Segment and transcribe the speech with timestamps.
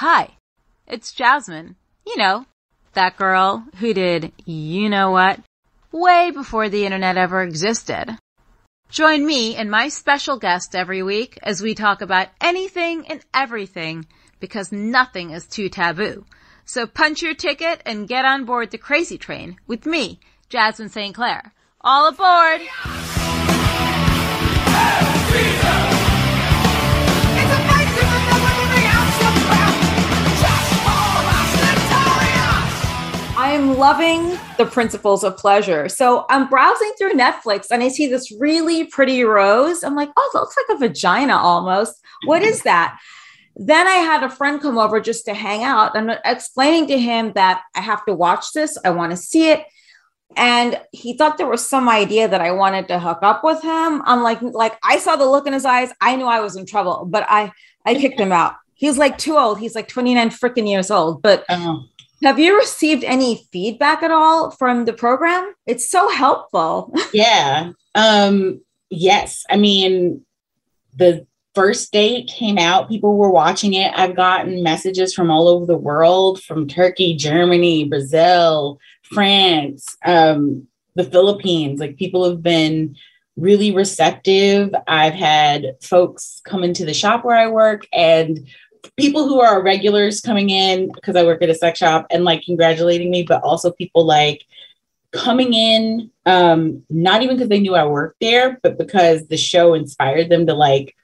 [0.00, 0.30] Hi,
[0.86, 1.76] it's Jasmine.
[2.06, 2.46] You know,
[2.94, 5.40] that girl who did you know what
[5.92, 8.16] way before the internet ever existed.
[8.88, 14.06] Join me and my special guest every week as we talk about anything and everything
[14.38, 16.24] because nothing is too taboo.
[16.64, 21.14] So punch your ticket and get on board the Krazy Train with me, Jasmine St.
[21.14, 21.52] Clair.
[21.82, 22.62] All aboard!
[33.50, 35.88] I am loving the principles of pleasure.
[35.88, 39.82] So I'm browsing through Netflix and I see this really pretty rose.
[39.82, 42.00] I'm like, oh, that looks like a vagina almost.
[42.26, 42.96] What is that?
[43.56, 47.32] Then I had a friend come over just to hang out and explaining to him
[47.32, 48.78] that I have to watch this.
[48.84, 49.64] I want to see it.
[50.36, 54.00] And he thought there was some idea that I wanted to hook up with him.
[54.04, 55.90] I'm like, like I saw the look in his eyes.
[56.00, 57.50] I knew I was in trouble, but I
[57.84, 58.54] I kicked him out.
[58.74, 59.58] He's like too old.
[59.58, 61.20] He's like 29 freaking years old.
[61.20, 61.86] But oh.
[62.22, 65.54] Have you received any feedback at all from the program?
[65.66, 66.94] It's so helpful.
[67.14, 67.72] yeah.
[67.94, 69.44] Um, yes.
[69.48, 70.24] I mean,
[70.96, 73.92] the first it came out, people were watching it.
[73.96, 81.04] I've gotten messages from all over the world from Turkey, Germany, Brazil, France, um, the
[81.04, 81.80] Philippines.
[81.80, 82.96] Like people have been
[83.36, 84.74] really receptive.
[84.86, 88.46] I've had folks come into the shop where I work and
[88.96, 92.42] people who are regulars coming in because I work at a sex shop and like
[92.42, 94.44] congratulating me, but also people like
[95.12, 99.74] coming in, um, not even because they knew I worked there, but because the show
[99.74, 100.94] inspired them to like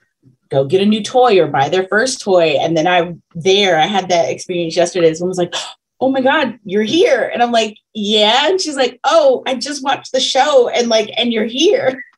[0.48, 2.56] go get a new toy or buy their first toy.
[2.60, 5.12] And then I there, I had that experience yesterday.
[5.14, 5.54] Someone was like,
[6.00, 7.30] Oh my God, you're here.
[7.32, 8.48] And I'm like, Yeah.
[8.48, 12.02] And she's like, Oh, I just watched the show and like, and you're here.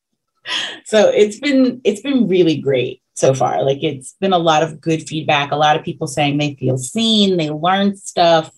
[0.87, 3.65] So it's been it's been really great so far.
[3.65, 6.79] Like it's been a lot of good feedback, a lot of people saying they feel
[6.79, 8.53] seen, they learn stuff.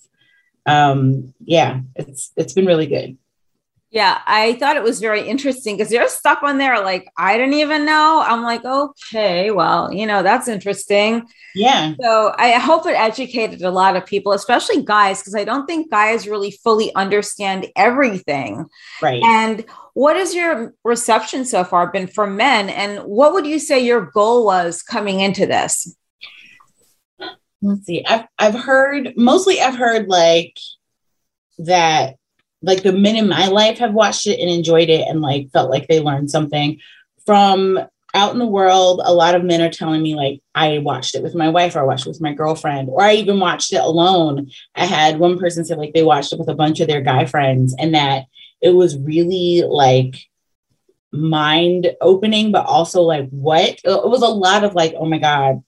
[0.67, 3.17] Um, yeah, it's it's been really good.
[3.93, 7.55] Yeah, I thought it was very interesting because there's stuff on there like I didn't
[7.55, 8.23] even know.
[8.25, 11.27] I'm like, okay, well, you know, that's interesting.
[11.57, 11.95] Yeah.
[12.01, 15.91] So I hope it educated a lot of people, especially guys, because I don't think
[15.91, 18.67] guys really fully understand everything.
[19.03, 19.23] Right.
[19.25, 19.65] And
[19.95, 22.69] what has your reception so far been for men?
[22.71, 25.97] And what would you say your goal was coming into this?
[27.63, 28.05] Let's see.
[28.07, 30.59] I've I've heard mostly I've heard like
[31.59, 32.17] that
[32.63, 35.71] like the men in my life have watched it and enjoyed it and like felt
[35.71, 36.79] like they learned something
[37.27, 37.79] from
[38.13, 41.23] out in the world a lot of men are telling me like i watched it
[41.23, 43.81] with my wife or i watched it with my girlfriend or i even watched it
[43.81, 47.01] alone i had one person say like they watched it with a bunch of their
[47.01, 48.25] guy friends and that
[48.61, 50.17] it was really like
[51.13, 55.63] mind opening but also like what it was a lot of like oh my god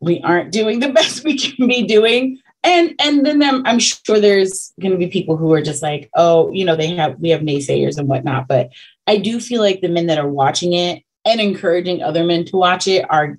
[0.00, 2.38] we aren't doing the best we can be doing.
[2.62, 6.10] And and then I'm, I'm sure there's going to be people who are just like
[6.16, 8.70] oh you know they have we have naysayers and whatnot but
[9.06, 12.56] i do feel like the men that are watching it and encouraging other men to
[12.56, 13.38] watch it are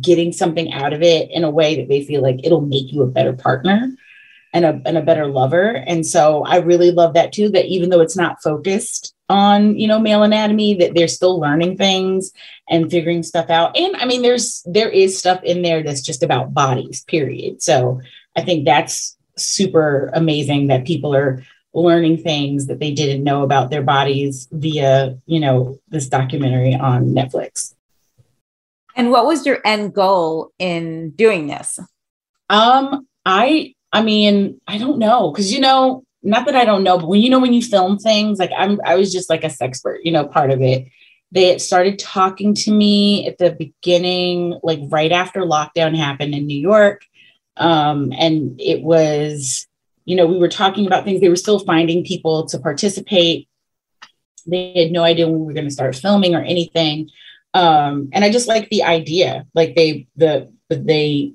[0.00, 3.02] getting something out of it in a way that they feel like it'll make you
[3.02, 3.90] a better partner
[4.52, 7.90] and a, and a better lover and so i really love that too that even
[7.90, 12.32] though it's not focused on you know male anatomy that they're still learning things
[12.68, 16.22] and figuring stuff out and i mean there's there is stuff in there that's just
[16.22, 18.00] about bodies period so
[18.38, 21.42] I think that's super amazing that people are
[21.74, 27.06] learning things that they didn't know about their bodies via, you know, this documentary on
[27.06, 27.74] Netflix.
[28.94, 31.80] And what was your end goal in doing this?
[32.48, 36.98] Um, I I mean, I don't know cuz you know, not that I don't know,
[36.98, 39.48] but when you know when you film things, like I'm I was just like a
[39.48, 40.86] sexpert, you know, part of it.
[41.30, 46.58] They started talking to me at the beginning, like right after lockdown happened in New
[46.58, 47.02] York
[47.58, 49.66] um, and it was,
[50.04, 51.20] you know, we were talking about things.
[51.20, 53.48] They were still finding people to participate.
[54.46, 57.10] They had no idea when we were going to start filming or anything.
[57.52, 59.46] Um, and I just like the idea.
[59.54, 61.32] Like they the they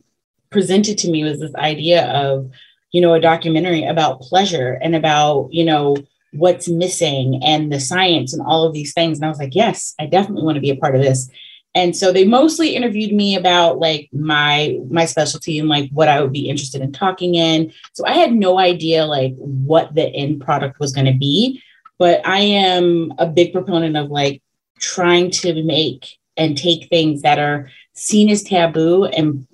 [0.53, 2.49] presented to me was this idea of,
[2.91, 5.97] you know, a documentary about pleasure and about, you know,
[6.31, 9.17] what's missing and the science and all of these things.
[9.17, 11.29] And I was like, yes, I definitely want to be a part of this
[11.75, 16.21] and so they mostly interviewed me about like my my specialty and like what i
[16.21, 20.41] would be interested in talking in so i had no idea like what the end
[20.41, 21.61] product was going to be
[21.97, 24.41] but i am a big proponent of like
[24.79, 29.47] trying to make and take things that are seen as taboo and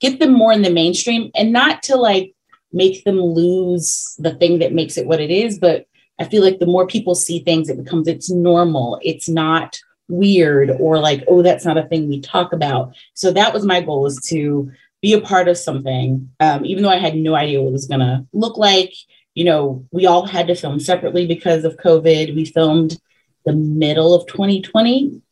[0.00, 2.34] get them more in the mainstream and not to like
[2.72, 5.86] make them lose the thing that makes it what it is but
[6.20, 9.78] i feel like the more people see things it becomes it's normal it's not
[10.08, 13.80] weird or like oh that's not a thing we talk about so that was my
[13.80, 17.60] goal is to be a part of something, um, even though I had no idea
[17.60, 18.92] what it was going to look like.
[19.34, 22.34] You know, we all had to film separately because of COVID.
[22.34, 23.00] We filmed
[23.44, 25.22] the middle of 2020.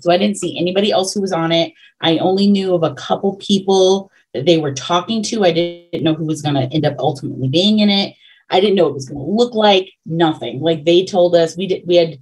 [0.00, 1.72] So I didn't see anybody else who was on it.
[2.00, 5.44] I only knew of a couple people that they were talking to.
[5.44, 8.14] I didn't know who was going to end up ultimately being in it.
[8.50, 9.90] I didn't know what it was going to look like.
[10.04, 10.60] Nothing.
[10.60, 11.86] Like they told us we did.
[11.86, 12.18] We had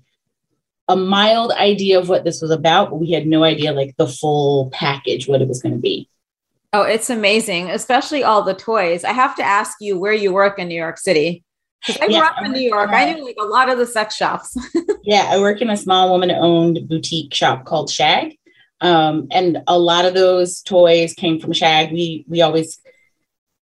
[0.89, 4.07] a mild idea of what this was about, but we had no idea like the
[4.07, 6.09] full package, what it was going to be.
[6.73, 9.05] Oh, it's amazing, especially all the toys.
[9.05, 11.44] I have to ask you where you work in New York City.
[11.87, 12.91] Because I grew up in New York.
[12.91, 14.57] I knew like a lot of the sex shops.
[15.03, 18.39] yeah, I work in a small woman owned boutique shop called Shag.
[18.81, 21.93] Um, and a lot of those toys came from Shag.
[21.93, 22.81] We we always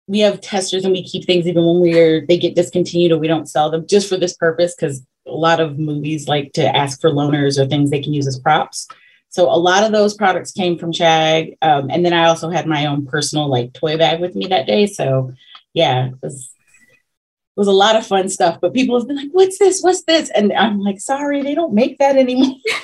[0.07, 3.27] we have testers and we keep things even when we're they get discontinued or we
[3.27, 6.99] don't sell them just for this purpose because a lot of movies like to ask
[6.99, 8.87] for loaners or things they can use as props.
[9.29, 11.57] So a lot of those products came from Shag.
[11.61, 14.67] Um, and then I also had my own personal like toy bag with me that
[14.67, 14.85] day.
[14.85, 15.33] So
[15.73, 16.52] yeah, it was
[17.55, 18.57] it was a lot of fun stuff.
[18.59, 19.81] But people have been like, "What's this?
[19.81, 22.55] What's this?" And I'm like, "Sorry, they don't make that anymore."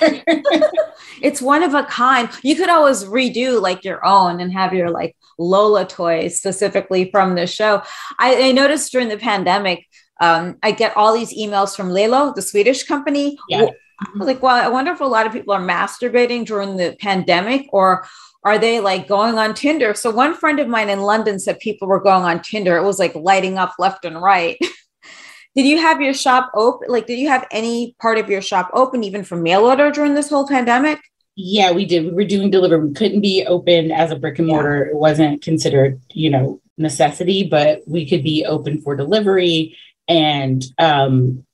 [1.20, 2.28] it's one of a kind.
[2.42, 7.34] You could always redo like your own and have your like Lola toys specifically from
[7.34, 7.82] the show.
[8.18, 9.86] I, I noticed during the pandemic,
[10.20, 13.38] um, I get all these emails from Lelo, the Swedish company.
[13.48, 13.70] Yeah.
[14.00, 16.96] I was like, well, I wonder if a lot of people are masturbating during the
[17.00, 18.06] pandemic or
[18.42, 19.94] are they like going on Tinder?
[19.94, 22.76] So one friend of mine in London said people were going on Tinder.
[22.76, 24.56] It was like lighting up left and right.
[25.54, 26.88] did you have your shop open?
[26.88, 30.14] Like, did you have any part of your shop open even for mail order during
[30.14, 31.00] this whole pandemic?
[31.36, 32.04] Yeah, we did.
[32.04, 32.86] We were doing delivery.
[32.86, 34.84] We couldn't be open as a brick and mortar.
[34.84, 34.90] Yeah.
[34.92, 39.76] It wasn't considered, you know, necessity, but we could be open for delivery.
[40.08, 41.44] And um,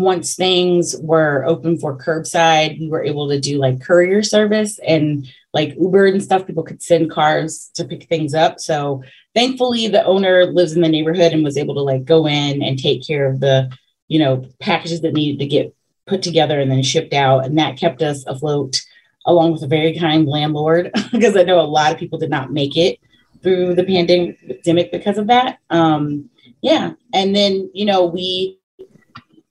[0.00, 5.28] once things were open for curbside, we were able to do like courier service and
[5.52, 6.46] like Uber and stuff.
[6.46, 8.58] People could send cars to pick things up.
[8.58, 9.04] So
[9.34, 12.76] thankfully, the owner lives in the neighborhood and was able to like go in and
[12.76, 13.70] take care of the,
[14.08, 15.74] you know, packages that needed to get
[16.06, 17.44] put together and then shipped out.
[17.44, 18.80] And that kept us afloat
[19.26, 22.52] along with a very kind landlord because I know a lot of people did not
[22.52, 22.98] make it
[23.44, 25.58] through the pandemic because of that.
[25.70, 26.30] Um,
[26.62, 26.94] yeah.
[27.12, 28.58] And then, you know, we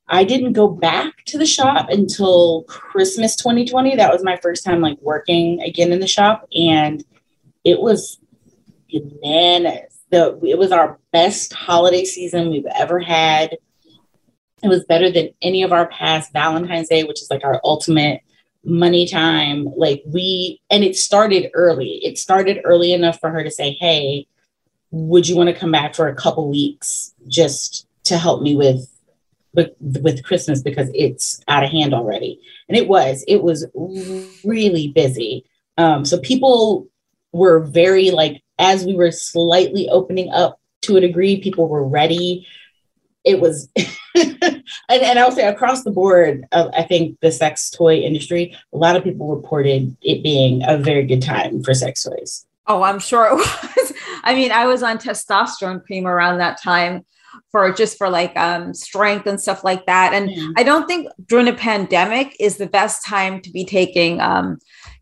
[0.08, 3.96] I didn't go back to the shop until Christmas 2020.
[3.96, 7.04] That was my first time like working again in the shop, and
[7.64, 8.20] it was
[8.92, 10.00] bananas.
[10.12, 13.58] The it was our best holiday season we've ever had.
[14.62, 18.22] It was better than any of our past Valentine's Day, which is like our ultimate
[18.64, 19.68] money time.
[19.76, 22.00] Like we, and it started early.
[22.04, 24.28] It started early enough for her to say, "Hey,
[24.92, 28.93] would you want to come back for a couple weeks just to help me with
[29.54, 32.40] with, with Christmas because it's out of hand already.
[32.68, 33.66] And it was, it was
[34.44, 35.46] really busy.
[35.78, 36.88] Um, so people
[37.32, 42.48] were very like, as we were slightly opening up to a degree, people were ready.
[43.24, 43.70] It was,
[44.16, 48.56] and, and I would say across the board, uh, I think the sex toy industry,
[48.74, 52.46] a lot of people reported it being a very good time for sex toys.
[52.68, 53.34] Oh, I'm sure it
[53.78, 53.94] was.
[54.24, 57.06] I mean, I was on testosterone cream around that time
[57.52, 60.14] for just for like um, strength and stuff like that.
[60.14, 60.48] And yeah.
[60.58, 64.58] I don't think during a pandemic is the best time to be taking um,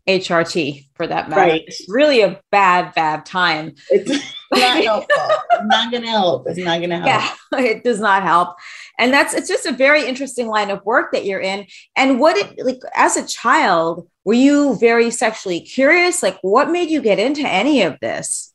[0.08, 1.40] HRT for that matter.
[1.40, 1.64] Right.
[1.66, 3.74] It's really a bad, bad time.
[3.90, 4.10] It's
[4.52, 5.22] not helpful.
[5.52, 6.48] it's not going to help.
[6.48, 7.06] It's not going to help.
[7.06, 8.56] Yeah, it does not help.
[8.98, 11.66] And that's, it's just a very interesting line of work that you're in.
[11.96, 16.22] And what it, like, as a child, were you very sexually curious?
[16.22, 18.51] Like, what made you get into any of this?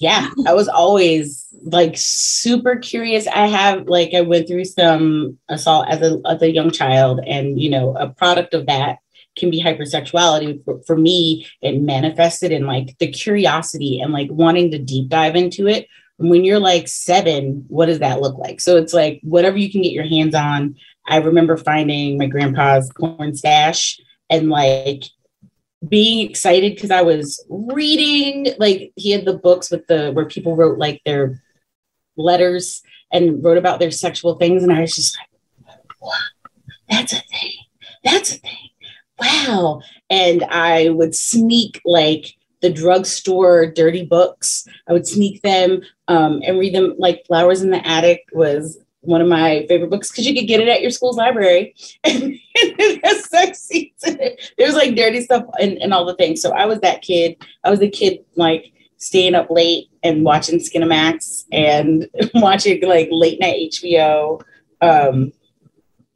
[0.00, 3.26] Yeah, I was always like super curious.
[3.26, 7.60] I have like I went through some assault as a as a young child, and
[7.60, 8.98] you know, a product of that
[9.36, 10.64] can be hypersexuality.
[10.64, 15.36] For, for me, it manifested in like the curiosity and like wanting to deep dive
[15.36, 15.86] into it.
[16.16, 18.60] When you're like seven, what does that look like?
[18.60, 20.76] So it's like whatever you can get your hands on.
[21.06, 25.04] I remember finding my grandpa's corn stash and like
[25.88, 30.56] being excited because I was reading like he had the books with the where people
[30.56, 31.42] wrote like their
[32.16, 32.82] letters
[33.12, 35.30] and wrote about their sexual things and I was just like
[36.00, 36.10] wow,
[36.88, 37.52] that's a thing.
[38.04, 38.70] That's a thing.
[39.18, 39.82] Wow.
[40.08, 44.66] And I would sneak like the drugstore dirty books.
[44.88, 46.94] I would sneak them um, and read them.
[46.98, 50.60] Like Flowers in the Attic was one of my favorite books because you could get
[50.60, 54.52] it at your school's library and it has sex scenes in it.
[54.58, 56.42] There's like dirty stuff and, and all the things.
[56.42, 57.36] So I was that kid.
[57.64, 63.40] I was a kid like staying up late and watching Skinamax and watching like late
[63.40, 64.42] night HBO.
[64.82, 65.32] Um,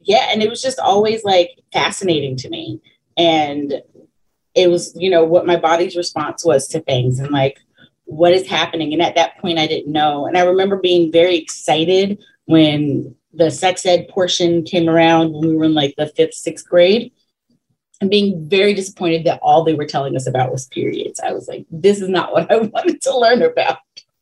[0.01, 2.81] yeah, and it was just always like fascinating to me.
[3.17, 3.81] And
[4.53, 7.59] it was, you know, what my body's response was to things and like
[8.05, 8.93] what is happening?
[8.93, 10.27] And at that point, I didn't know.
[10.27, 15.55] And I remember being very excited when the sex ed portion came around when we
[15.55, 17.11] were in like the fifth, sixth grade
[18.01, 21.19] and being very disappointed that all they were telling us about was periods.
[21.19, 23.77] I was like, this is not what I wanted to learn about.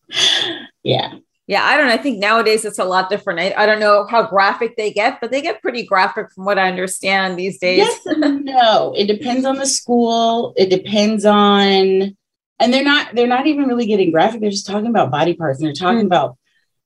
[0.84, 1.16] yeah.
[1.46, 1.94] Yeah, I don't know.
[1.94, 3.40] I think nowadays it's a lot different.
[3.40, 6.58] I, I don't know how graphic they get, but they get pretty graphic from what
[6.58, 7.80] I understand these days.
[7.80, 8.94] Yes no.
[8.96, 10.54] It depends on the school.
[10.56, 12.16] It depends on
[12.60, 14.40] and they're not they're not even really getting graphic.
[14.40, 16.08] They're just talking about body parts and they're talking mm-hmm.
[16.08, 16.38] about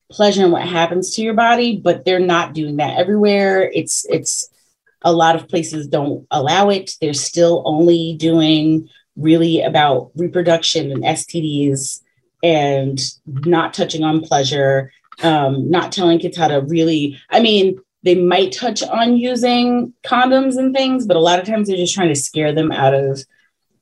[0.10, 3.70] pleasure and what happens to your body, but they're not doing that everywhere.
[3.74, 4.50] It's it's
[5.04, 6.96] a lot of places don't allow it.
[7.00, 12.02] They're still only doing really about reproduction and STDs
[12.44, 14.92] and not touching on pleasure,
[15.24, 20.58] um, not telling kids how to really, I mean, they might touch on using condoms
[20.58, 23.24] and things, but a lot of times they're just trying to scare them out of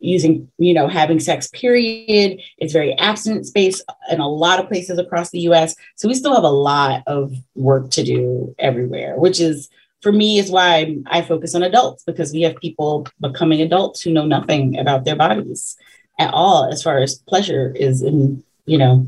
[0.06, 2.42] using, you know, having sex, period.
[2.58, 5.76] It's very abstinent space in a lot of places across the US.
[5.96, 9.70] So we still have a lot of work to do everywhere, which is
[10.02, 14.12] for me is why I focus on adults because we have people becoming adults who
[14.12, 15.78] know nothing about their bodies
[16.20, 19.08] at all as far as pleasure is in, you know.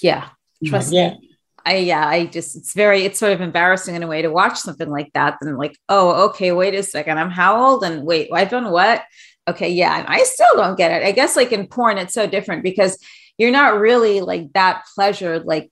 [0.00, 0.28] Yeah.
[0.64, 1.10] Trust yeah.
[1.10, 1.28] me.
[1.64, 4.58] I yeah, I just it's very it's sort of embarrassing in a way to watch
[4.58, 5.38] something like that.
[5.40, 7.84] And like, oh, okay, wait a second, I'm how old?
[7.84, 9.02] And wait, I've done what?
[9.48, 11.06] Okay, yeah, And I still don't get it.
[11.06, 12.98] I guess like in porn, it's so different because
[13.38, 15.70] you're not really like that pleasure, like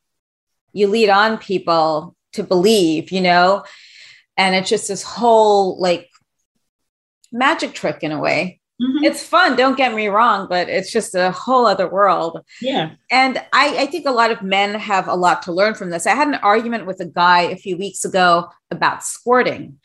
[0.72, 3.64] you lead on people to believe, you know,
[4.36, 6.08] and it's just this whole like
[7.32, 8.60] magic trick in a way.
[8.80, 9.04] Mm-hmm.
[9.04, 12.40] It's fun, don't get me wrong, but it's just a whole other world.
[12.62, 12.92] Yeah.
[13.10, 16.06] And I, I think a lot of men have a lot to learn from this.
[16.06, 19.78] I had an argument with a guy a few weeks ago about squirting.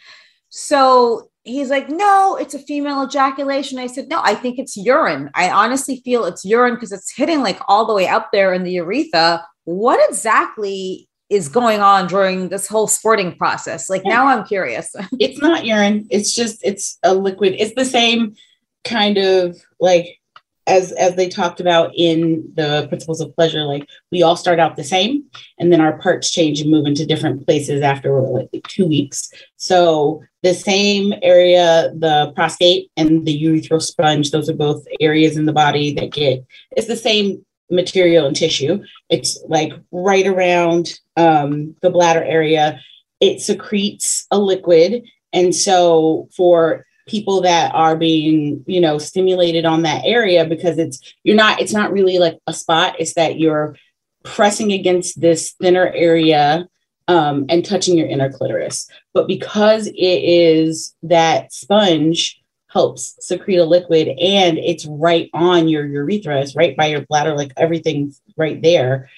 [0.48, 3.80] So he's like, no, it's a female ejaculation.
[3.80, 5.30] I said, no, I think it's urine.
[5.36, 8.64] I honestly feel it's urine because it's hitting like all the way up there in
[8.64, 9.46] the urethra.
[9.64, 13.90] What exactly is going on during this whole squirting process?
[13.90, 14.94] Like now I'm curious.
[15.20, 16.08] it's not urine.
[16.10, 17.56] It's just, it's a liquid.
[17.58, 18.36] It's the same
[18.84, 20.20] kind of like
[20.68, 24.76] as as they talked about in the principles of pleasure like we all start out
[24.76, 25.24] the same
[25.60, 29.32] and then our parts change and move into different places after like two weeks.
[29.58, 35.46] So the same area the prostate and the urethral sponge those are both areas in
[35.46, 38.84] the body that get it's the same material and tissue.
[39.10, 42.80] It's like right around um, the bladder area.
[43.20, 45.04] It secretes a liquid
[45.34, 51.14] and so for people that are being you know stimulated on that area because it's
[51.24, 52.96] you're not it's not really like a spot.
[53.00, 53.76] It's that you're
[54.24, 56.68] pressing against this thinner area
[57.08, 58.90] um, and touching your inner clitoris.
[59.14, 65.86] But because it is that sponge helps secrete a liquid and it's right on your
[65.86, 69.10] urethra it's right by your bladder like everything's right there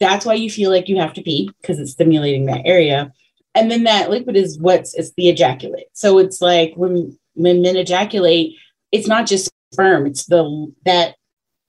[0.00, 3.12] that's why you feel like you have to pee because it's stimulating that area.
[3.54, 5.88] And then that liquid is what's it's the ejaculate.
[5.92, 8.56] So it's like when when men ejaculate,
[8.92, 11.16] it's not just sperm; it's the that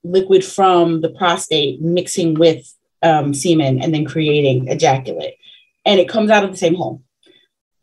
[0.03, 2.73] liquid from the prostate mixing with
[3.03, 5.35] um, semen and then creating ejaculate,
[5.85, 7.03] and it comes out of the same hole.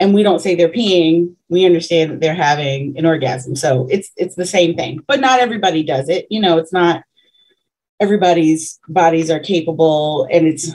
[0.01, 3.57] And we don't say they're peeing; we understand that they're having an orgasm.
[3.57, 6.27] So it's it's the same thing, but not everybody does it.
[6.31, 7.03] You know, it's not
[8.01, 10.75] everybody's bodies are capable, and it's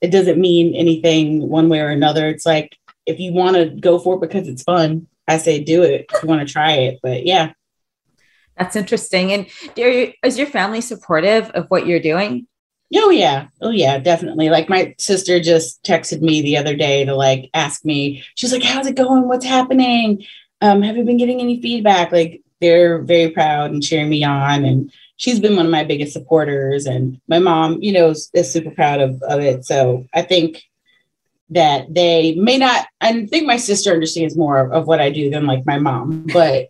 [0.00, 2.28] it doesn't mean anything one way or another.
[2.28, 5.82] It's like if you want to go for it because it's fun, I say do
[5.82, 6.98] it if you want to try it.
[7.02, 7.52] But yeah.
[8.58, 9.32] That's interesting.
[9.32, 9.46] And
[9.76, 12.46] you, is your family supportive of what you're doing?
[12.94, 13.46] Oh yeah.
[13.62, 14.50] Oh yeah, definitely.
[14.50, 18.64] Like my sister just texted me the other day to like ask me, she's like,
[18.64, 19.28] how's it going?
[19.28, 20.24] What's happening?
[20.60, 22.10] Um, have you been getting any feedback?
[22.10, 24.64] Like they're very proud and cheering me on.
[24.64, 26.86] And she's been one of my biggest supporters.
[26.86, 29.64] And my mom, you know, is, is super proud of, of it.
[29.64, 30.64] So I think
[31.50, 35.46] that they may not i think my sister understands more of what i do than
[35.46, 36.68] like my mom but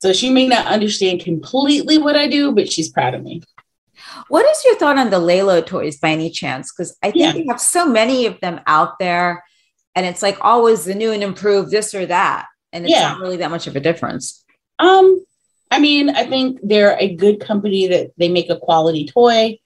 [0.00, 3.42] so she may not understand completely what i do but she's proud of me
[4.28, 7.34] what is your thought on the lelo toys by any chance because i think yeah.
[7.34, 9.42] you have so many of them out there
[9.94, 13.08] and it's like always the new and improved this or that and it's yeah.
[13.08, 14.44] not really that much of a difference
[14.78, 15.24] um
[15.70, 19.58] i mean i think they're a good company that they make a quality toy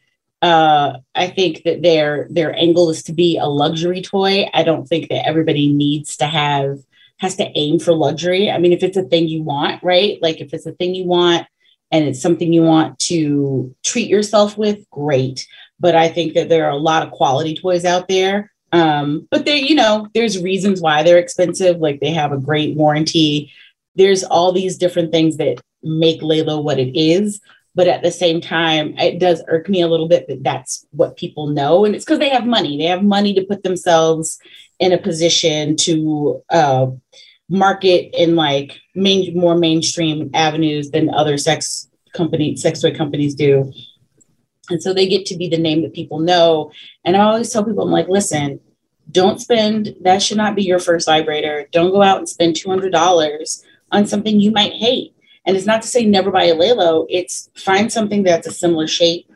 [0.46, 4.48] uh, I think that their their angle is to be a luxury toy.
[4.54, 6.78] I don't think that everybody needs to have
[7.18, 8.48] has to aim for luxury.
[8.48, 10.18] I mean, if it's a thing you want, right?
[10.22, 11.48] Like if it's a thing you want
[11.90, 15.48] and it's something you want to treat yourself with, great.
[15.80, 18.52] But I think that there are a lot of quality toys out there.
[18.70, 21.78] Um, but they, you know, there's reasons why they're expensive.
[21.78, 23.52] Like they have a great warranty.
[23.96, 27.40] There's all these different things that make Lelo what it is
[27.76, 31.18] but at the same time, it does irk me a little bit that that's what
[31.18, 31.84] people know.
[31.84, 32.78] And it's because they have money.
[32.78, 34.38] They have money to put themselves
[34.80, 36.86] in a position to uh,
[37.50, 43.70] market in like main, more mainstream avenues than other sex company sex toy companies do.
[44.70, 46.72] And so they get to be the name that people know.
[47.04, 48.58] And I always tell people, I'm like, listen,
[49.12, 51.68] don't spend, that should not be your first vibrator.
[51.72, 55.14] Don't go out and spend $200 on something you might hate.
[55.46, 58.88] And it's not to say never buy a Lelo, it's find something that's a similar
[58.88, 59.30] shape,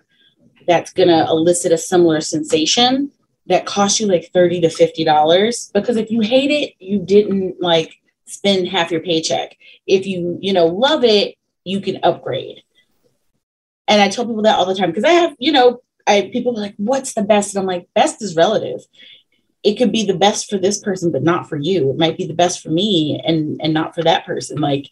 [0.67, 3.13] that's going to elicit a similar sensation
[3.47, 5.73] that costs you like 30 to $50.
[5.73, 7.95] Because if you hate it, you didn't like
[8.27, 9.57] spend half your paycheck.
[9.87, 12.63] If you, you know, love it, you can upgrade.
[13.89, 16.57] And I tell people that all the time because I have, you know, I people
[16.57, 17.55] are like, what's the best?
[17.55, 18.81] And I'm like, best is relative.
[19.63, 21.91] It could be the best for this person, but not for you.
[21.91, 24.59] It might be the best for me and and not for that person.
[24.59, 24.91] Like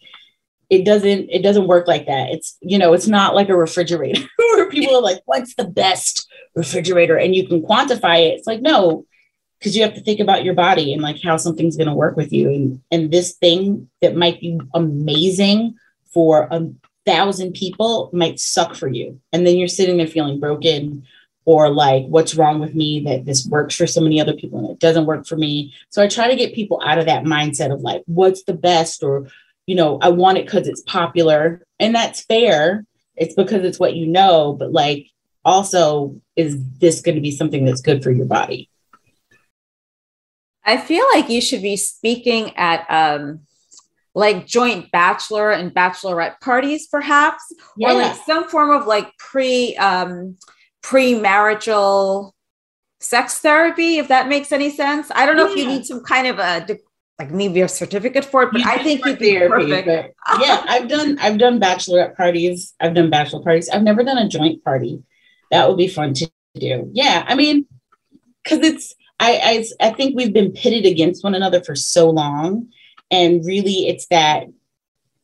[0.69, 2.29] it doesn't it doesn't work like that.
[2.29, 6.27] It's you know, it's not like a refrigerator where people are like, what's the best
[6.55, 7.17] refrigerator?
[7.17, 8.35] And you can quantify it.
[8.35, 9.05] It's like, no,
[9.59, 12.15] because you have to think about your body and like how something's going to work
[12.15, 15.75] with you and and this thing that might be amazing
[16.13, 16.67] for a
[17.05, 21.05] thousand people might suck for you and then you're sitting there feeling broken
[21.45, 24.69] or like what's wrong with me that this works for so many other people and
[24.69, 27.73] it doesn't work for me so i try to get people out of that mindset
[27.73, 29.27] of like what's the best or
[29.69, 32.85] you know i want it because it's popular and that's fair
[33.15, 35.07] it's because it's what you know but like
[35.45, 38.69] also is this going to be something that's good for your body
[40.69, 43.39] I feel like you should be speaking at um,
[44.13, 47.43] like joint bachelor and bachelorette parties, perhaps,
[47.75, 47.89] yeah.
[47.89, 50.37] or like some form of like pre um,
[50.83, 52.35] pre-marital
[52.99, 55.09] sex therapy, if that makes any sense.
[55.15, 55.53] I don't know yeah.
[55.53, 56.63] if you need some kind of a
[57.19, 59.87] like maybe a certificate for it, but you I think you'd be perfect.
[60.39, 63.69] yeah, I've done I've done bachelorette parties, I've done bachelor parties.
[63.69, 65.03] I've never done a joint party.
[65.51, 66.89] That would be fun to do.
[66.93, 67.65] Yeah, I mean,
[68.43, 72.69] because it's I, I I think we've been pitted against one another for so long,
[73.11, 74.47] and really, it's that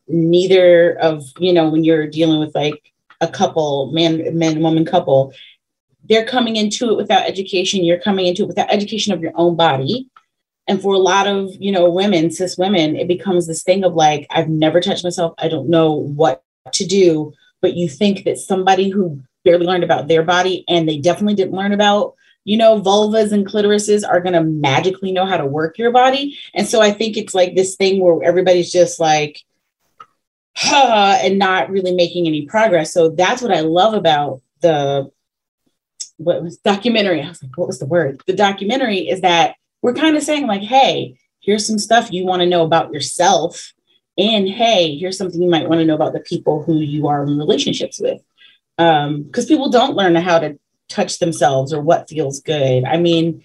[0.06, 5.32] neither of you know when you're dealing with like a couple, man, man, woman couple,
[6.04, 7.84] they're coming into it without education.
[7.84, 10.10] You're coming into it without education of your own body.
[10.68, 13.94] And for a lot of, you know, women, cis women, it becomes this thing of
[13.94, 15.34] like, I've never touched myself.
[15.38, 17.32] I don't know what to do.
[17.62, 21.54] But you think that somebody who barely learned about their body and they definitely didn't
[21.54, 22.14] learn about
[22.46, 26.38] you know, vulvas and clitorises are going to magically know how to work your body.
[26.54, 29.42] And so I think it's like this thing where everybody's just like,
[30.56, 32.94] huh, and not really making any progress.
[32.94, 35.10] So that's what I love about the
[36.18, 37.20] what was documentary.
[37.20, 38.22] I was like, what was the word?
[38.28, 42.42] The documentary is that we're kind of saying, like, hey, here's some stuff you want
[42.42, 43.72] to know about yourself.
[44.18, 47.22] And hey, here's something you might want to know about the people who you are
[47.22, 48.20] in relationships with.
[48.78, 52.82] Um, because people don't learn how to touch themselves or what feels good.
[52.82, 53.44] I mean,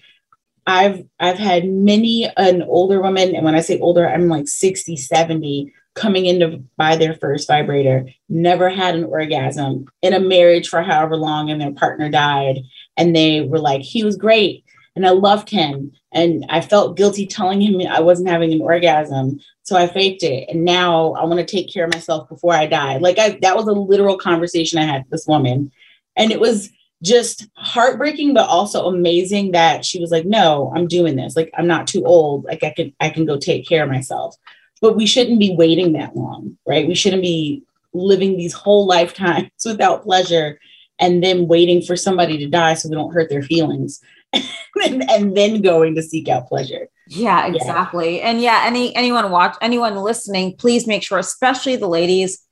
[0.66, 4.96] I've I've had many an older woman, and when I say older, I'm like 60,
[4.96, 10.68] 70, coming in to buy their first vibrator, never had an orgasm in a marriage
[10.68, 12.62] for however long, and their partner died.
[12.96, 14.64] And they were like, he was great.
[14.94, 15.92] And I loved him.
[16.12, 19.40] And I felt guilty telling him I wasn't having an orgasm.
[19.62, 20.48] So I faked it.
[20.50, 22.98] And now I want to take care of myself before I die.
[22.98, 25.72] Like I that was a literal conversation I had with this woman.
[26.16, 26.70] And it was
[27.02, 31.66] just heartbreaking but also amazing that she was like no i'm doing this like i'm
[31.66, 34.36] not too old like i can i can go take care of myself
[34.80, 39.50] but we shouldn't be waiting that long right we shouldn't be living these whole lifetimes
[39.66, 40.58] without pleasure
[40.98, 44.00] and then waiting for somebody to die so we don't hurt their feelings
[44.84, 48.30] and, and, then going to seek out pleasure yeah exactly yeah.
[48.30, 52.46] and yeah any anyone watch anyone listening please make sure especially the ladies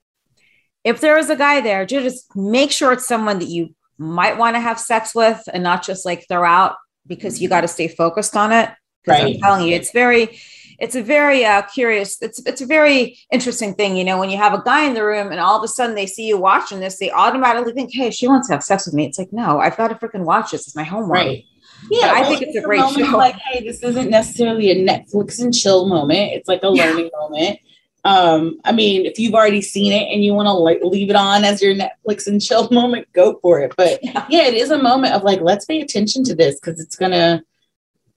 [0.85, 4.57] if there is a guy there just make sure it's someone that you might want
[4.57, 7.87] to have sex with and not just like throw out because you got to stay
[7.87, 8.71] focused on it.
[9.05, 9.35] Because right.
[9.35, 10.41] I'm telling you, it's very,
[10.79, 14.39] it's a very uh, curious, it's it's a very interesting thing, you know, when you
[14.39, 16.81] have a guy in the room and all of a sudden they see you watching
[16.81, 19.07] this, they automatically think, hey, she wants to have sex with me.
[19.07, 20.67] It's like, no, I've got to freaking watch this.
[20.67, 21.17] It's my homework.
[21.17, 21.45] Right.
[21.91, 23.17] Yeah, I think it's, it's a great show.
[23.17, 26.33] Like, hey, this isn't necessarily a Netflix and chill moment.
[26.33, 27.59] It's like a learning moment.
[28.05, 31.17] Um, I mean, if you've already seen it and you want to like leave it
[31.17, 33.75] on as your Netflix and chill moment, go for it.
[33.77, 36.81] But yeah, yeah it is a moment of like, let's pay attention to this because
[36.81, 37.43] it's gonna,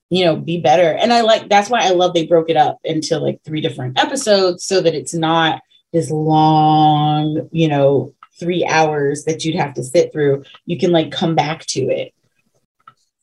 [0.10, 0.94] you know, be better.
[0.94, 4.00] And I like that's why I love they broke it up into like three different
[4.00, 9.84] episodes so that it's not this long, you know, three hours that you'd have to
[9.84, 10.44] sit through.
[10.66, 12.14] You can like come back to it.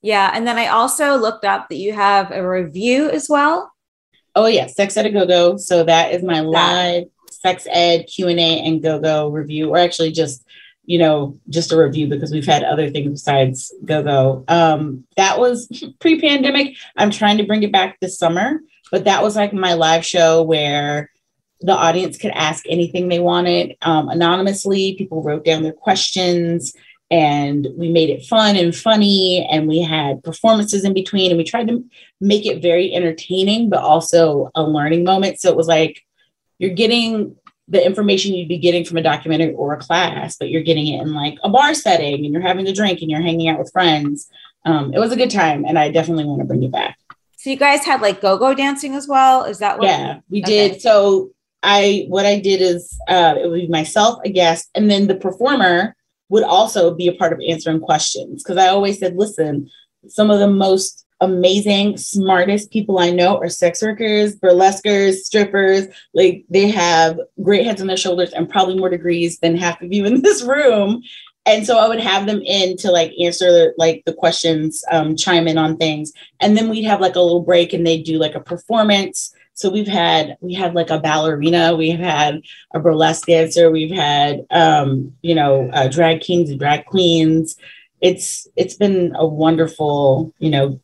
[0.03, 0.31] Yeah.
[0.33, 3.73] And then I also looked up that you have a revue as well.
[4.35, 5.57] Oh yeah, Sex Ed a Go Go.
[5.57, 10.45] So that is my live sex ed Q and Go Go revue, or actually just
[10.85, 14.45] you know, just a revue because we've had other things besides Go Go.
[14.49, 15.69] Um, that was
[16.01, 16.77] pre pandemic.
[16.97, 18.61] I'm trying to bring it back this summer,
[18.91, 21.11] but that was like my live show where
[21.61, 24.97] the audience could ask anything they wanted um, anonymously.
[24.97, 26.73] People wrote down their questions
[27.11, 31.45] and we made it fun and funny and we had performances in between and we
[31.45, 31.85] tried to
[32.21, 35.41] make it very entertaining but also a learning moment.
[35.41, 36.05] So it was like
[36.59, 40.63] you're getting the information you'd be getting from a documentary or a class but you're
[40.63, 43.49] getting it in like a bar setting and you're having a drink and you're hanging
[43.49, 44.29] out with friends.
[44.65, 46.97] Um, it was a good time and i definitely want to bring it back.
[47.39, 49.45] So you guys had like go-go dancing as well?
[49.45, 50.69] Is that what yeah we okay.
[50.69, 50.81] did.
[50.81, 51.31] So
[51.63, 55.15] i what i did is uh, it would be myself a guest and then the
[55.15, 55.95] performer
[56.31, 58.43] would also be a part of answering questions.
[58.43, 59.69] Because I always said, listen,
[60.09, 65.87] some of the most amazing, smartest people I know are sex workers, burlesquers, strippers.
[66.15, 69.93] Like they have great heads on their shoulders and probably more degrees than half of
[69.93, 71.03] you in this room.
[71.47, 75.49] And so I would have them in to like answer like the questions, um, chime
[75.49, 76.13] in on things.
[76.39, 79.69] And then we'd have like a little break and they'd do like a performance so
[79.69, 82.41] we've had we had like a ballerina, we've had
[82.73, 87.57] a burlesque dancer, we've had um, you know uh, drag kings and drag queens.
[88.01, 90.81] It's it's been a wonderful you know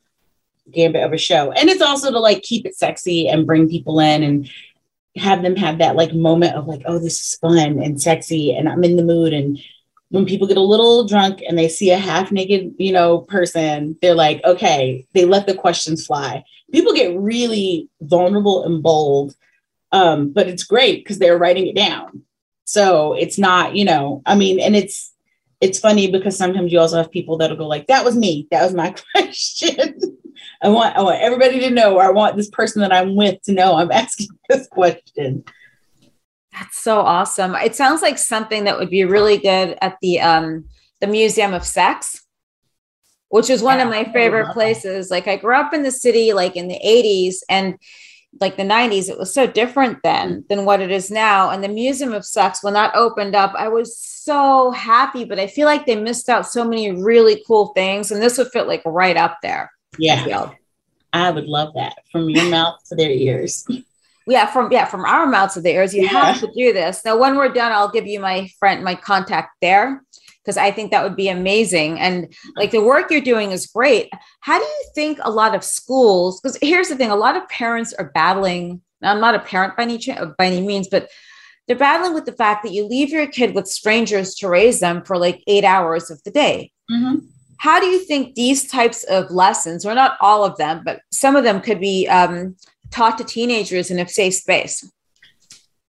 [0.71, 3.99] gambit of a show, and it's also to like keep it sexy and bring people
[3.99, 4.51] in and
[5.17, 8.69] have them have that like moment of like oh this is fun and sexy and
[8.69, 9.33] I'm in the mood.
[9.33, 9.59] And
[10.11, 13.97] when people get a little drunk and they see a half naked, you know, person,
[14.03, 16.45] they're like, okay, they let the questions fly
[16.77, 19.35] people get really vulnerable and bold
[19.93, 22.23] um, but it's great because they're writing it down.
[22.65, 25.15] So it's not you know i mean and it's
[25.61, 28.47] it's funny because sometimes you also have people that'll go like that was me.
[28.51, 29.95] That was my question.
[30.63, 33.41] I want i want everybody to know or i want this person that i'm with
[33.43, 35.45] to know i'm asking this question.
[36.53, 37.55] That's so awesome.
[37.55, 40.65] It sounds like something that would be really good at the um
[41.01, 42.26] the museum of sex
[43.29, 45.11] which is one yeah, of my favorite places.
[45.11, 47.79] Like I grew up in the city, like in the 80s and
[48.41, 50.49] like the 90s, it was so different then mm.
[50.49, 51.51] than what it is now.
[51.51, 55.47] And the Museum of Sex, when that opened up, I was so happy, but I
[55.47, 58.11] feel like they missed out so many really cool things.
[58.11, 59.71] And this would fit like right up there.
[59.99, 60.51] Yeah.
[61.13, 63.67] I, I would love that from your mouth to their ears.
[64.29, 65.95] Yeah, from yeah, from our mouths to their ears.
[65.95, 66.09] You yeah.
[66.09, 67.05] have to do this.
[67.05, 70.03] Now, when we're done, I'll give you my friend, my contact there
[70.47, 71.99] because I think that would be amazing.
[71.99, 74.09] And like the work you're doing is great.
[74.43, 77.49] How do you think a lot of schools, because here's the thing, a lot of
[77.49, 78.81] parents are battling.
[79.03, 79.99] I'm not a parent by any
[80.39, 81.11] by any means, but
[81.67, 85.03] they're battling with the fact that you leave your kid with strangers to raise them
[85.05, 86.71] for like eight hours of the day.
[86.89, 87.27] Mm-hmm.
[87.59, 91.35] How do you think these types of lessons, or not all of them, but some
[91.35, 92.55] of them could be um,
[92.93, 94.89] taught to teenagers in a safe space?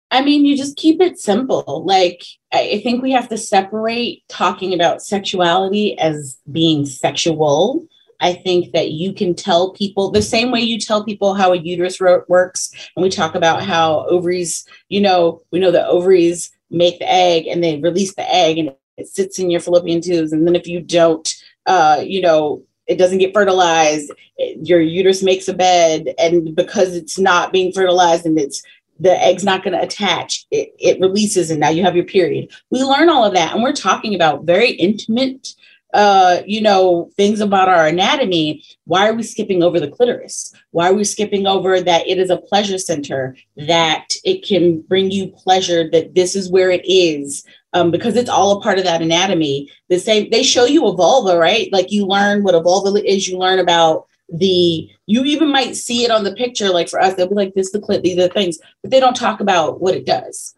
[0.09, 1.83] I mean, you just keep it simple.
[1.85, 7.85] Like, I think we have to separate talking about sexuality as being sexual.
[8.19, 11.57] I think that you can tell people the same way you tell people how a
[11.57, 12.71] uterus ro- works.
[12.95, 17.47] And we talk about how ovaries, you know, we know the ovaries make the egg
[17.47, 20.31] and they release the egg and it sits in your fallopian tubes.
[20.31, 21.31] And then if you don't,
[21.65, 26.13] uh, you know, it doesn't get fertilized, your uterus makes a bed.
[26.17, 28.63] And because it's not being fertilized and it's
[28.99, 32.49] the egg's not going to attach it, it releases and now you have your period
[32.71, 35.53] we learn all of that and we're talking about very intimate
[35.93, 40.53] uh, you know, things about our anatomy, why are we skipping over the clitoris?
[40.71, 45.11] Why are we skipping over that it is a pleasure center, that it can bring
[45.11, 48.83] you pleasure, that this is where it is, um, because it's all a part of
[48.83, 49.71] that anatomy.
[49.89, 51.71] The same, they show you a vulva, right?
[51.71, 56.03] Like you learn what a vulva is, you learn about the you even might see
[56.03, 58.17] it on the picture like for us they'll be like this is the clip these
[58.17, 60.53] are the things but they don't talk about what it does.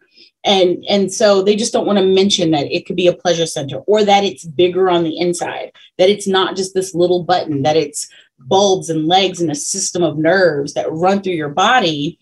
[0.45, 3.45] And and so they just don't want to mention that it could be a pleasure
[3.45, 7.63] center or that it's bigger on the inside that it's not just this little button
[7.63, 8.07] that it's
[8.39, 12.19] bulbs and legs and a system of nerves that run through your body.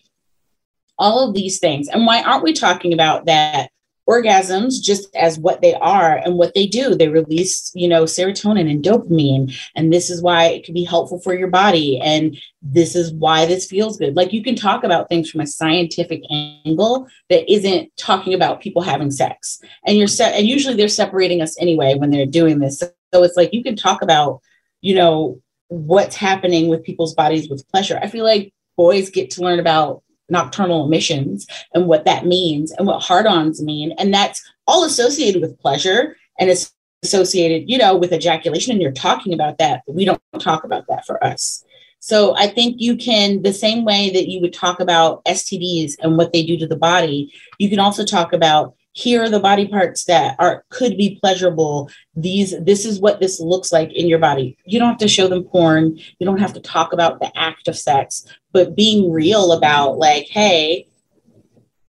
[0.98, 1.88] All of these things.
[1.88, 3.70] And why aren't we talking about that
[4.08, 6.94] orgasms just as what they are and what they do.
[6.94, 11.20] They release you know serotonin and dopamine and this is why it can be helpful
[11.20, 14.16] for your body and this is why this feels good.
[14.16, 18.82] Like you can talk about things from a scientific angle that isn't talking about people
[18.82, 22.78] having sex and you're set and usually they're separating us anyway when they're doing this.
[22.78, 24.40] So it's like you can talk about
[24.80, 27.98] you know what's happening with people's bodies with pleasure.
[28.02, 32.86] I feel like boys get to learn about nocturnal emissions and what that means and
[32.86, 33.92] what hard-ons mean.
[33.98, 38.72] And that's all associated with pleasure and it's associated you know with ejaculation.
[38.72, 41.64] And you're talking about that but we don't talk about that for us.
[42.00, 46.16] So i think you can the same way that you would talk about stds and
[46.16, 49.68] what they do to the body you can also talk about here are the body
[49.68, 51.88] parts that are could be pleasurable.
[52.16, 54.56] These this is what this looks like in your body.
[54.64, 55.98] You don't have to show them porn.
[56.18, 60.26] You don't have to talk about the act of sex but being real about like
[60.28, 60.88] hey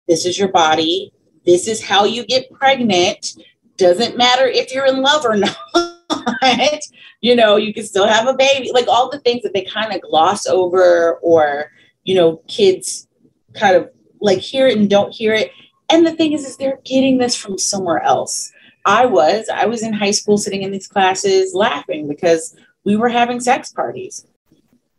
[0.09, 1.13] this is your body.
[1.45, 3.37] This is how you get pregnant.
[3.77, 6.79] Doesn't matter if you're in love or not.
[7.21, 8.71] You know you can still have a baby.
[8.73, 11.71] Like all the things that they kind of gloss over or
[12.03, 13.07] you know kids
[13.53, 15.51] kind of like hear it and don't hear it.
[15.91, 18.51] And the thing is, is they're getting this from somewhere else.
[18.85, 23.09] I was, I was in high school sitting in these classes laughing because we were
[23.09, 24.25] having sex parties.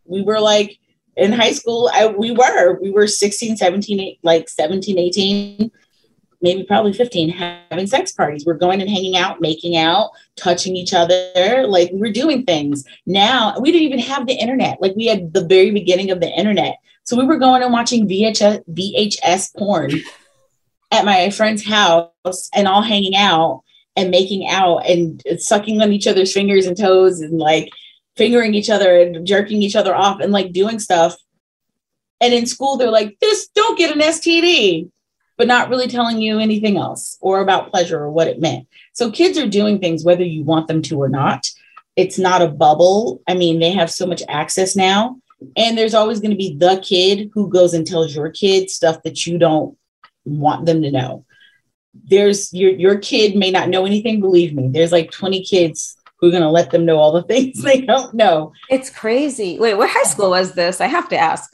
[0.05, 0.79] We were like
[1.16, 5.70] in high school, I, we were, we were 16, 17, like 17, 18,
[6.42, 8.44] maybe probably 15 having sex parties.
[8.46, 11.66] We're going and hanging out, making out, touching each other.
[11.66, 12.85] Like we're doing things.
[13.07, 14.81] Now we didn't even have the internet.
[14.81, 16.77] Like we had the very beginning of the internet.
[17.05, 19.92] So we were going and watching VHS, VHS porn
[20.90, 23.62] at my friend's house and all hanging out
[23.96, 27.68] and making out and sucking on each other's fingers and toes and like
[28.21, 31.17] fingering each other and jerking each other off and like doing stuff.
[32.21, 34.91] And in school, they're like, this don't get an STD,
[35.39, 38.69] but not really telling you anything else or about pleasure or what it meant.
[38.93, 41.49] So kids are doing things whether you want them to or not.
[41.97, 43.23] It's not a bubble.
[43.27, 45.17] I mean, they have so much access now.
[45.57, 49.03] And there's always going to be the kid who goes and tells your kid stuff
[49.05, 49.79] that you don't
[50.27, 51.25] want them to know.
[51.95, 54.69] There's your your kid may not know anything, believe me.
[54.69, 57.81] There's like 20 kids who are going to let them know all the things they
[57.83, 58.53] don't know.
[58.69, 59.59] It's crazy.
[59.59, 60.81] Wait, what high school was this?
[60.81, 61.51] I have to ask.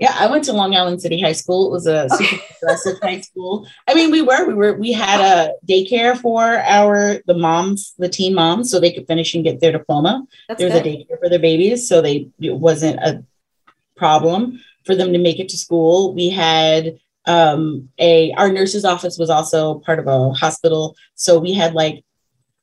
[0.00, 1.68] Yeah, I went to Long Island City High School.
[1.68, 2.24] It was a okay.
[2.24, 3.68] super progressive high school.
[3.86, 8.08] I mean, we were, we were, we had a daycare for our the moms, the
[8.08, 10.26] teen moms, so they could finish and get their diploma.
[10.48, 10.86] That's there was good.
[10.86, 13.24] a daycare for their babies, so they it wasn't a
[13.96, 16.14] problem for them to make it to school.
[16.14, 21.52] We had um, a our nurse's office was also part of a hospital, so we
[21.52, 22.04] had like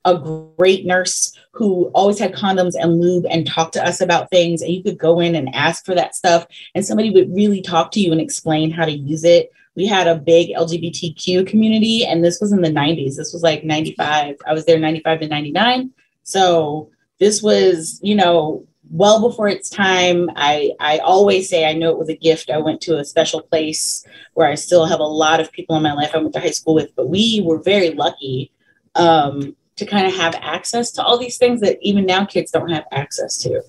[0.05, 0.17] a
[0.57, 4.73] great nurse who always had condoms and lube and talked to us about things and
[4.73, 7.99] you could go in and ask for that stuff and somebody would really talk to
[7.99, 12.39] you and explain how to use it we had a big lgbtq community and this
[12.41, 15.91] was in the 90s this was like 95 i was there 95 to 99
[16.23, 20.29] so this was you know well before its time.
[20.35, 22.49] I, I always say I know it was a gift.
[22.49, 25.83] I went to a special place where I still have a lot of people in
[25.83, 28.51] my life I went to high school with, but we were very lucky
[28.95, 32.69] um, to kind of have access to all these things that even now kids don't
[32.69, 33.62] have access to.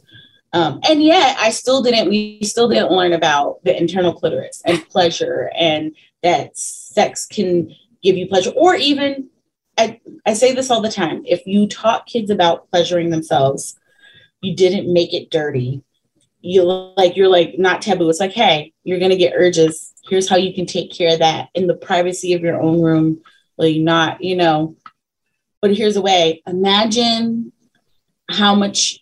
[0.52, 4.86] Um, and yet I still didn't, we still didn't learn about the internal clitoris and
[4.88, 9.28] pleasure and that sex can give you pleasure or even
[9.78, 11.22] I, I say this all the time.
[11.24, 13.78] If you taught kids about pleasuring themselves,
[14.42, 15.82] you didn't make it dirty
[16.42, 20.36] you like you're like not taboo it's like hey you're gonna get urges here's how
[20.36, 23.20] you can take care of that in the privacy of your own room
[23.56, 24.76] like not you know
[25.62, 26.42] but here's a way.
[26.46, 27.52] Imagine
[28.28, 28.98] how much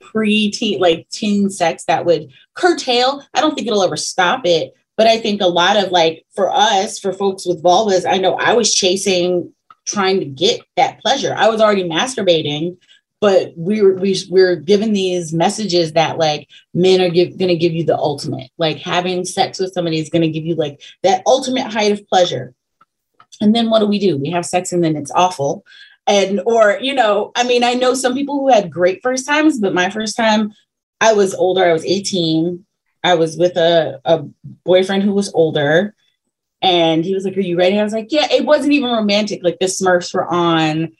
[0.00, 3.24] pre-teen like teen sex that would curtail.
[3.32, 6.50] I don't think it'll ever stop it but i think a lot of like for
[6.50, 9.52] us for folks with vulvas i know i was chasing
[9.86, 11.34] trying to get that pleasure.
[11.36, 12.76] I was already masturbating
[13.18, 17.82] but we're we, we're given these messages that like men are going to give you
[17.82, 18.50] the ultimate.
[18.58, 22.54] Like having sex with somebody is to give you like that ultimate height of pleasure
[23.40, 24.16] and then what do we do?
[24.16, 25.64] We have sex and then it's awful.
[26.06, 29.58] And or you know i mean i know some people who had great first times
[29.58, 30.52] but my first time
[31.00, 31.64] i was older.
[31.64, 32.64] I was 18
[33.02, 34.24] i was with a, a
[34.64, 35.94] boyfriend who was older.
[36.62, 37.78] And he was like are you ready?
[37.78, 38.28] I was like yeah.
[38.30, 39.40] It wasn't even romantic.
[39.42, 40.92] Like the smurfs were on.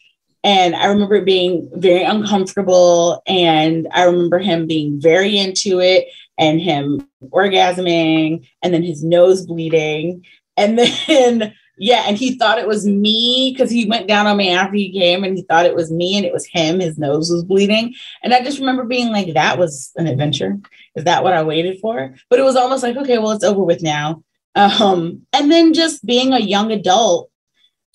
[0.46, 3.20] And I remember being very uncomfortable.
[3.26, 6.06] And I remember him being very into it
[6.38, 10.24] and him orgasming and then his nose bleeding.
[10.56, 14.50] And then, yeah, and he thought it was me because he went down on me
[14.50, 16.80] after he came and he thought it was me and it was him.
[16.80, 17.94] His nose was bleeding.
[18.22, 20.58] And I just remember being like, that was an adventure.
[20.94, 22.14] Is that what I waited for?
[22.30, 24.22] But it was almost like, okay, well, it's over with now.
[24.54, 27.30] Um, and then just being a young adult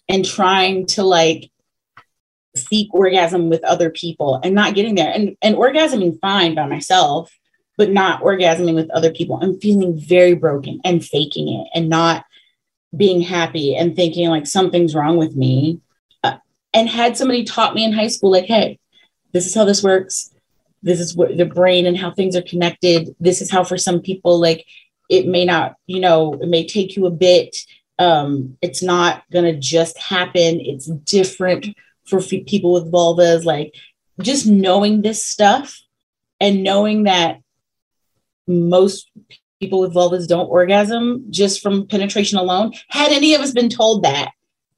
[0.08, 1.50] and trying to like
[2.56, 7.32] seek orgasm with other people and not getting there and, and orgasming fine by myself
[7.78, 12.26] but not orgasming with other people i'm feeling very broken and faking it and not
[12.95, 15.80] being happy and thinking like something's wrong with me.
[16.23, 16.38] Uh,
[16.73, 18.77] and had somebody taught me in high school like hey
[19.34, 20.30] this is how this works.
[20.84, 23.15] This is what the brain and how things are connected.
[23.19, 24.65] This is how for some people like
[25.10, 27.56] it may not you know it may take you a bit.
[27.99, 30.60] Um it's not gonna just happen.
[30.60, 31.67] It's different
[32.06, 33.73] for f- people with vulvas, like
[34.21, 35.80] just knowing this stuff
[36.39, 37.39] and knowing that
[38.47, 39.10] most
[39.62, 42.74] people with vulvas don't orgasm just from penetration alone.
[42.89, 44.32] Had any of us been told that,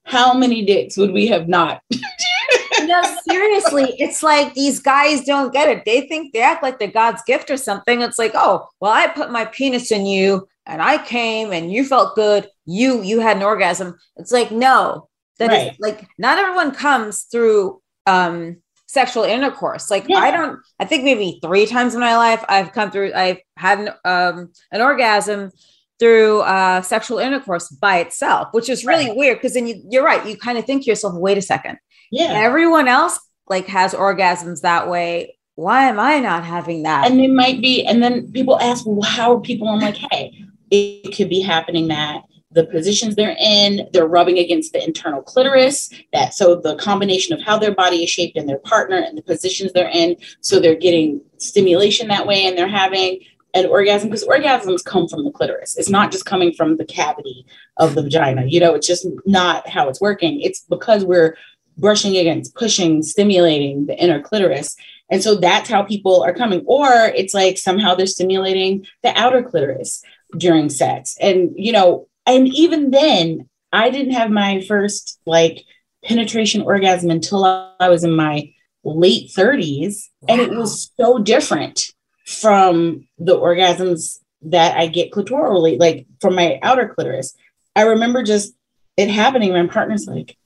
[0.04, 1.82] how many dicks would we have not?
[2.82, 5.86] no, seriously, it's like these guys don't get it.
[5.86, 8.02] They think they act like they're God's gift or something.
[8.02, 11.86] It's like, oh, well, I put my penis in you and I came and you
[11.86, 12.50] felt good.
[12.66, 13.98] You you had an orgasm.
[14.18, 15.08] It's like, no,
[15.40, 15.72] that right.
[15.72, 18.58] is, like not everyone comes through um
[18.94, 19.90] sexual intercourse.
[19.90, 20.20] Like yeah.
[20.20, 23.80] I don't, I think maybe three times in my life I've come through, I've had
[23.80, 25.52] an, um, an orgasm
[26.00, 29.18] through uh, sexual intercourse by itself, which is really right.
[29.18, 30.26] weird because then you, you're right.
[30.28, 31.80] You kind of think to yourself, wait a second.
[32.12, 32.34] Yeah.
[32.34, 35.38] Everyone else like has orgasms that way.
[35.56, 37.10] Why am I not having that?
[37.10, 39.68] And it might be, and then people ask, well, how are people?
[39.68, 44.74] I'm like, hey, it could be happening that the positions they're in, they're rubbing against
[44.74, 45.90] the internal clitoris.
[46.14, 49.24] That so the combination of how their body is shaped and their partner and the
[49.24, 53.20] positions they're in, so they're getting stimulation that way and they're having
[53.54, 55.78] an orgasm because orgasms come from the clitoris.
[55.78, 57.46] It's not just coming from the cavity
[57.78, 58.46] of the vagina.
[58.48, 60.42] You know, it's just not how it's working.
[60.42, 61.38] It's because we're
[61.78, 64.76] brushing against, pushing, stimulating the inner clitoris.
[65.10, 66.64] And so that's how people are coming.
[66.66, 70.04] Or it's like somehow they're stimulating the outer clitoris
[70.38, 71.16] during sex.
[71.22, 75.66] And, you know, and even then, I didn't have my first like
[76.04, 77.44] penetration orgasm until
[77.80, 80.10] I was in my late 30s.
[80.22, 80.28] Wow.
[80.30, 81.92] And it was so different
[82.26, 87.36] from the orgasms that I get clitorally, like from my outer clitoris.
[87.76, 88.54] I remember just
[88.98, 89.52] it happening.
[89.52, 90.38] My partner's like,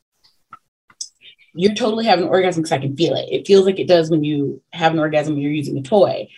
[1.53, 3.27] You're totally having an orgasm because I can feel it.
[3.29, 6.29] It feels like it does when you have an orgasm when you're using a toy.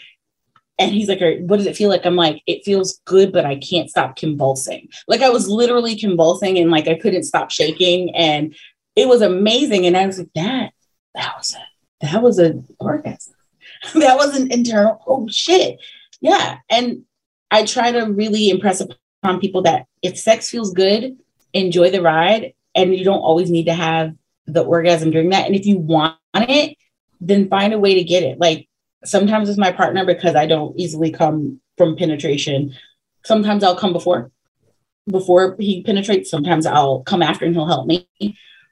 [0.79, 2.05] And he's like, What does it feel like?
[2.05, 4.87] I'm like, It feels good, but I can't stop convulsing.
[5.07, 8.15] Like I was literally convulsing and like I couldn't stop shaking.
[8.15, 8.55] And
[8.95, 9.85] it was amazing.
[9.85, 10.71] And I was like, That,
[11.13, 13.33] that was a, that was an orgasm.
[13.95, 15.79] that was an internal, oh shit.
[16.21, 16.57] Yeah.
[16.69, 17.03] And
[17.51, 21.17] I try to really impress upon people that if sex feels good,
[21.53, 22.53] enjoy the ride.
[22.73, 24.15] And you don't always need to have
[24.45, 25.45] the orgasm during that.
[25.45, 26.77] And if you want it,
[27.19, 28.39] then find a way to get it.
[28.39, 28.68] Like
[29.03, 32.75] sometimes it's my partner because I don't easily come from penetration.
[33.25, 34.31] Sometimes I'll come before
[35.07, 36.29] before he penetrates.
[36.29, 38.07] Sometimes I'll come after and he'll help me.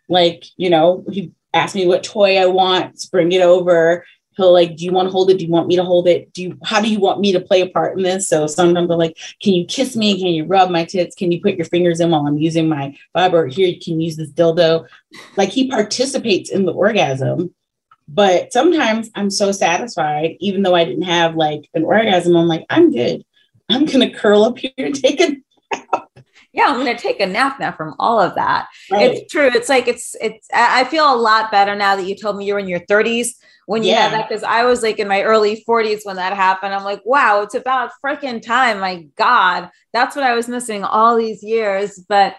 [0.09, 4.05] Like, you know, he asks me what toy I want, bring it over.
[4.35, 5.39] He'll like, do you want to hold it?
[5.39, 6.31] Do you want me to hold it?
[6.33, 8.29] Do you how do you want me to play a part in this?
[8.29, 10.17] So sometimes I'm like, can you kiss me?
[10.17, 11.15] Can you rub my tits?
[11.15, 13.47] Can you put your fingers in while I'm using my vibrator?
[13.47, 14.87] Here, you can use this dildo.
[15.37, 17.53] Like he participates in the orgasm
[18.07, 22.35] but sometimes I'm so satisfied, even though I didn't have like an orgasm.
[22.35, 23.25] I'm like, I'm good.
[23.69, 25.35] I'm gonna curl up here and take a
[25.73, 26.09] nap.
[26.53, 28.67] Yeah, I'm gonna take a nap now from all of that.
[28.89, 29.11] Right.
[29.11, 29.49] It's true.
[29.53, 30.47] It's like it's it's.
[30.53, 33.33] I feel a lot better now that you told me you're in your 30s
[33.65, 34.03] when you yeah.
[34.03, 36.73] had that because I was like in my early 40s when that happened.
[36.73, 38.79] I'm like, wow, it's about freaking time.
[38.79, 41.99] My God, that's what I was missing all these years.
[42.07, 42.37] But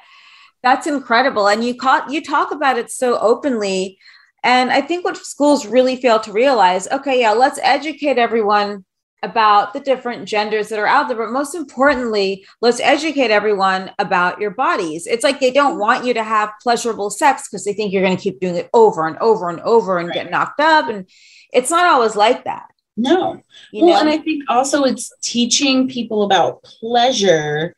[0.62, 1.46] that's incredible.
[1.46, 3.98] And you caught you talk about it so openly
[4.44, 8.84] and I think what schools really fail to realize okay, yeah, let's educate everyone
[9.22, 11.16] about the different genders that are out there.
[11.16, 15.06] But most importantly, let's educate everyone about your bodies.
[15.06, 18.16] It's like they don't want you to have pleasurable sex because they think you're going
[18.16, 20.14] to keep doing it over and over and over and right.
[20.14, 20.88] get knocked up.
[20.88, 21.08] And
[21.52, 22.66] it's not always like that.
[22.96, 23.42] No.
[23.72, 24.00] You well, know?
[24.00, 27.74] and I think also it's teaching people about pleasure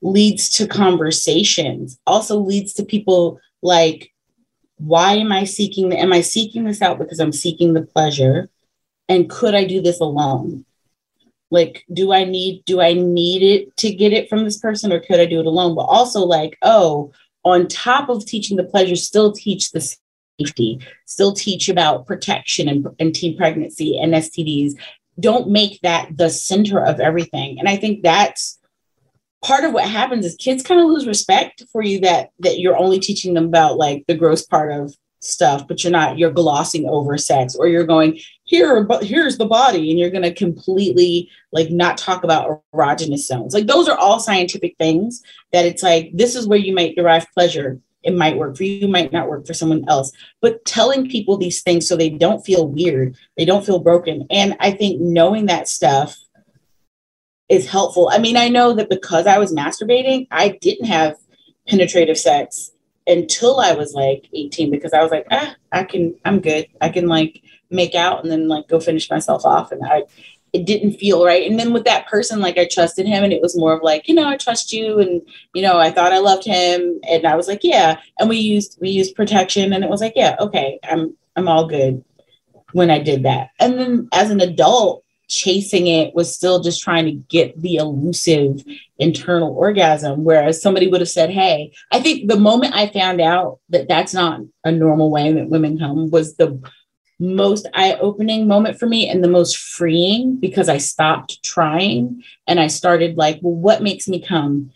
[0.00, 4.12] leads to conversations, also leads to people like
[4.78, 8.48] why am I seeking the, am I seeking this out because I'm seeking the pleasure?
[9.08, 10.64] And could I do this alone?
[11.50, 15.00] Like, do I need, do I need it to get it from this person or
[15.00, 15.74] could I do it alone?
[15.74, 17.12] But also like, oh,
[17.44, 19.80] on top of teaching the pleasure, still teach the
[20.38, 24.72] safety, still teach about protection and, and teen pregnancy and STDs.
[25.18, 27.58] Don't make that the center of everything.
[27.58, 28.57] And I think that's
[29.42, 32.76] part of what happens is kids kind of lose respect for you that that you're
[32.76, 36.88] only teaching them about like the gross part of stuff but you're not you're glossing
[36.88, 41.28] over sex or you're going here but here's the body and you're going to completely
[41.52, 43.54] like not talk about erogenous zones.
[43.54, 45.22] Like those are all scientific things
[45.52, 47.80] that it's like this is where you might derive pleasure.
[48.04, 50.12] It might work for you might not work for someone else.
[50.40, 54.56] But telling people these things so they don't feel weird they don't feel broken and
[54.60, 56.16] i think knowing that stuff
[57.48, 58.10] is helpful.
[58.12, 61.16] I mean, I know that because I was masturbating, I didn't have
[61.66, 62.72] penetrative sex
[63.06, 66.66] until I was like 18 because I was like, ah, I can, I'm good.
[66.80, 69.72] I can like make out and then like go finish myself off.
[69.72, 70.02] And I,
[70.52, 71.48] it didn't feel right.
[71.48, 74.08] And then with that person, like I trusted him and it was more of like,
[74.08, 74.98] you know, I trust you.
[74.98, 75.22] And,
[75.54, 77.00] you know, I thought I loved him.
[77.08, 78.00] And I was like, yeah.
[78.18, 81.66] And we used, we used protection and it was like, yeah, okay, I'm, I'm all
[81.66, 82.04] good
[82.72, 83.50] when I did that.
[83.58, 88.64] And then as an adult, chasing it was still just trying to get the elusive
[88.98, 90.24] internal orgasm.
[90.24, 94.14] Whereas somebody would have said hey i think the moment i found out that that's
[94.14, 96.60] not a normal way that women come was the
[97.18, 102.66] most eye-opening moment for me and the most freeing because i stopped trying and i
[102.66, 104.70] started like well what makes me come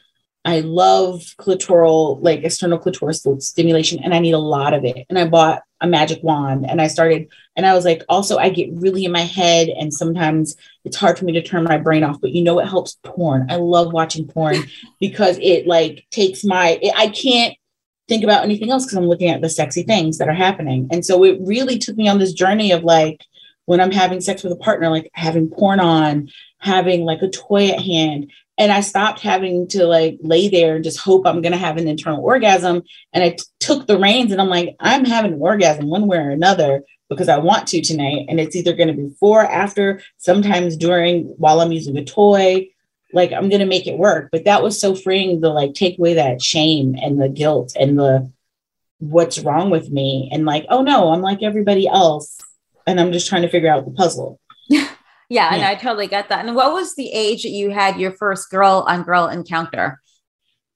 [0.44, 5.06] i love clitoral like external clitoral stimulation and i need a lot of it.
[5.08, 8.48] And i bought a magic wand and I started and I was like also I
[8.48, 12.04] get really in my head and sometimes it's hard for me to turn my brain
[12.04, 12.98] off but you know what helps?
[13.02, 13.48] Porn.
[13.50, 14.56] I love watching porn
[15.00, 17.56] because it like takes my it, I can't
[18.08, 20.88] think about anything else because I'm looking at the sexy things that are happening.
[20.92, 23.24] And so it really took me on this journey of like
[23.66, 27.68] when I'm having sex with a partner like having porn on having like a toy
[27.70, 28.30] at hand
[28.62, 31.78] and I stopped having to like lay there and just hope I'm going to have
[31.78, 32.82] an internal orgasm.
[33.12, 36.18] And I t- took the reins and I'm like, I'm having an orgasm one way
[36.18, 38.26] or another because I want to tonight.
[38.28, 42.68] And it's either going to be before, after, sometimes during, while I'm using a toy.
[43.12, 44.28] Like I'm going to make it work.
[44.30, 47.98] But that was so freeing to like take away that shame and the guilt and
[47.98, 48.30] the
[49.00, 50.30] what's wrong with me.
[50.32, 52.38] And like, oh no, I'm like everybody else.
[52.86, 54.38] And I'm just trying to figure out the puzzle.
[55.32, 56.44] Yeah, and I totally get that.
[56.44, 59.98] And what was the age that you had your first girl on girl encounter?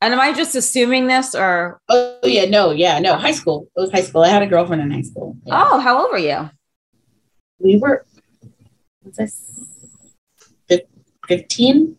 [0.01, 1.79] And am I just assuming this or?
[1.91, 3.69] Oh, yeah, no, yeah, no, high school.
[3.77, 4.23] It was high school.
[4.23, 5.37] I had a girlfriend in high school.
[5.45, 5.63] Yeah.
[5.63, 6.49] Oh, how old were you?
[7.59, 8.07] We were,
[9.05, 9.43] was this
[11.29, 11.99] 15?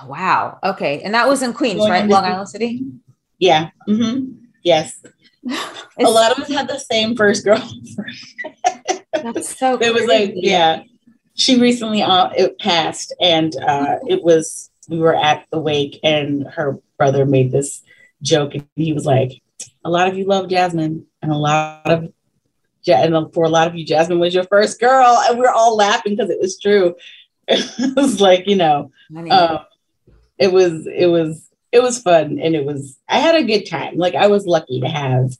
[0.00, 0.60] Oh, wow.
[0.64, 1.02] Okay.
[1.02, 2.08] And that was in Queens, Going right?
[2.08, 2.86] Long Island City?
[3.38, 3.68] Yeah.
[3.86, 4.32] Mm-hmm.
[4.64, 4.98] Yes.
[5.98, 7.86] a lot of us had the same first girlfriend.
[9.12, 10.84] That's so It was like, yeah
[11.34, 16.46] she recently uh, it passed, and uh, it was we were at the wake, and
[16.46, 17.82] her brother made this
[18.22, 19.40] joke, and he was like,
[19.84, 22.12] "A lot of you love Jasmine, and a lot of."
[22.86, 25.76] And for a lot of you, Jasmine was your first girl, and we are all
[25.76, 26.94] laughing because it was true.
[27.48, 28.92] It was like you know,
[29.30, 29.58] um,
[30.38, 33.96] it was it was it was fun, and it was I had a good time.
[33.96, 35.36] Like I was lucky to have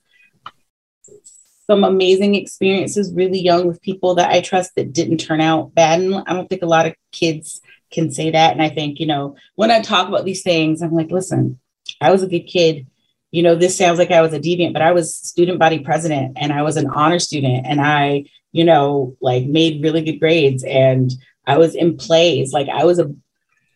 [1.67, 6.01] some amazing experiences really young with people that I trust that didn't turn out bad.
[6.01, 7.61] And I don't think a lot of kids
[7.91, 8.53] can say that.
[8.53, 11.61] And I think, you know, when I talk about these things, I'm like, listen,
[12.01, 12.87] I was a good kid.
[13.31, 16.37] You know, this sounds like I was a deviant, but I was student body president
[16.37, 20.65] and I was an honor student and I, you know, like made really good grades
[20.65, 21.13] and
[21.47, 22.53] I was in plays.
[22.53, 23.15] Like I was a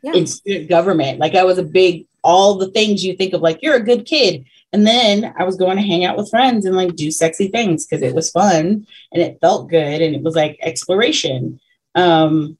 [0.02, 0.12] yeah.
[0.12, 1.18] in student government.
[1.18, 4.04] Like I was a big all the things you think of like you're a good
[4.04, 4.44] kid
[4.76, 7.86] and then I was going to hang out with friends and like do sexy things
[7.86, 11.60] because it was fun and it felt good and it was like exploration.
[11.94, 12.58] Um,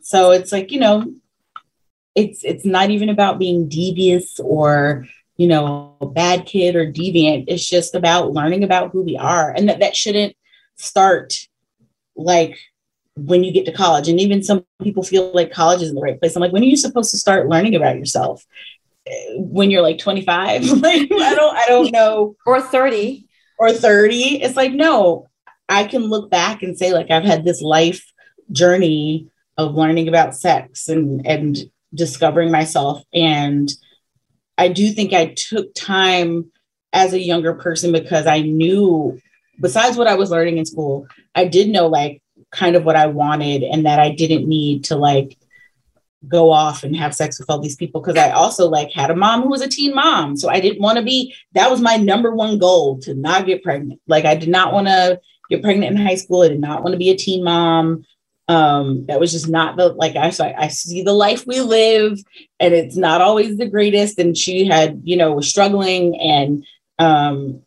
[0.00, 1.12] so it's like, you know,
[2.14, 5.06] it's it's not even about being devious or
[5.38, 7.46] you know bad kid or deviant.
[7.48, 9.50] It's just about learning about who we are.
[9.50, 10.36] And that that shouldn't
[10.76, 11.34] start
[12.14, 12.56] like
[13.16, 14.08] when you get to college.
[14.08, 16.36] And even some people feel like college is in the right place.
[16.36, 18.46] I'm like when are you supposed to start learning about yourself
[19.36, 22.36] when you're like 25 like i don't i don't know.
[22.46, 23.26] Or 30
[23.58, 25.28] or 30 it's like no
[25.68, 28.12] i can look back and say like i've had this life
[28.50, 31.56] journey of learning about sex and and
[31.94, 33.02] discovering myself.
[33.14, 33.72] And
[34.58, 36.50] i do think i took time
[36.92, 39.18] as a younger person because i knew
[39.60, 43.06] besides what i was learning in school i did know like kind of what i
[43.06, 45.36] wanted and that i didn't need to like
[46.28, 49.16] go off and have sex with all these people because I also like had a
[49.16, 50.36] mom who was a teen mom.
[50.36, 53.62] So I didn't want to be that was my number one goal to not get
[53.62, 54.00] pregnant.
[54.06, 56.42] Like I did not want to get pregnant in high school.
[56.42, 58.04] I did not want to be a teen mom.
[58.48, 62.18] Um, that was just not the like I so I see the life we live
[62.60, 64.18] and it's not always the greatest.
[64.18, 66.64] And she had, you know, was struggling and
[66.98, 67.62] um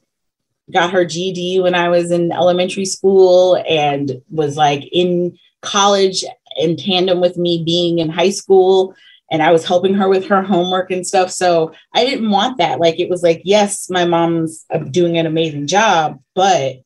[0.72, 6.24] got her GED when I was in elementary school and was like in college
[6.58, 8.96] in tandem with me being in high school
[9.32, 11.32] and I was helping her with her homework and stuff.
[11.32, 12.80] So I didn't want that.
[12.80, 16.78] Like it was like, yes, my mom's uh, doing an amazing job, but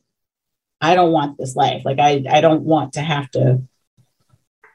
[0.82, 1.84] I don't want this life.
[1.86, 3.62] Like I, I don't want to have to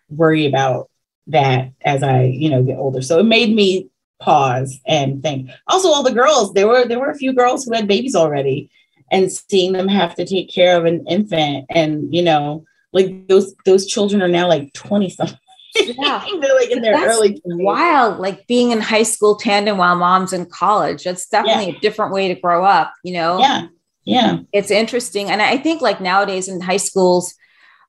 [0.08, 0.90] worry about
[1.26, 3.02] that as I, you know, get older.
[3.02, 5.50] So it made me pause and think.
[5.66, 8.70] Also, all the girls, there were there were a few girls who had babies already,
[9.12, 13.54] and seeing them have to take care of an infant and you know like those
[13.64, 15.38] those children are now like 20 something
[15.74, 16.24] yeah.
[16.40, 17.62] They're like in their that's early 20s.
[17.62, 21.04] wild like being in high school tandem while mom's in college.
[21.04, 21.76] That's definitely yeah.
[21.76, 23.38] a different way to grow up you know?
[23.38, 23.66] Yeah.
[24.04, 24.38] Yeah.
[24.52, 25.30] It's interesting.
[25.30, 27.34] And i think like nowadays in high schools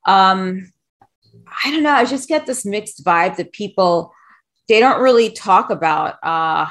[0.05, 0.71] um
[1.63, 4.13] i don't know i just get this mixed vibe that people
[4.67, 6.67] they don't really talk about uh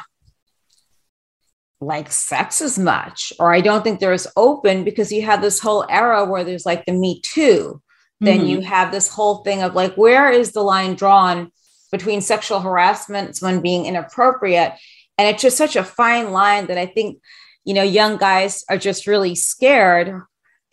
[1.80, 5.60] like sex as much or i don't think they're as open because you have this
[5.60, 7.80] whole era where there's like the me too
[8.20, 8.46] then mm-hmm.
[8.46, 11.52] you have this whole thing of like, where is the line drawn
[11.92, 14.72] between sexual harassment, someone being inappropriate?
[15.16, 17.20] And it's just such a fine line that I think,
[17.64, 20.20] you know, young guys are just really scared.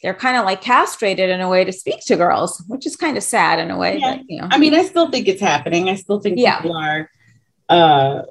[0.01, 3.17] They're kind of like castrated in a way to speak to girls, which is kind
[3.17, 3.97] of sad in a way.
[3.97, 4.17] Yeah.
[4.17, 4.47] But, you know.
[4.51, 5.89] I mean, I still think it's happening.
[5.89, 6.61] I still think yeah.
[6.61, 7.09] people are,
[7.69, 8.21] uh,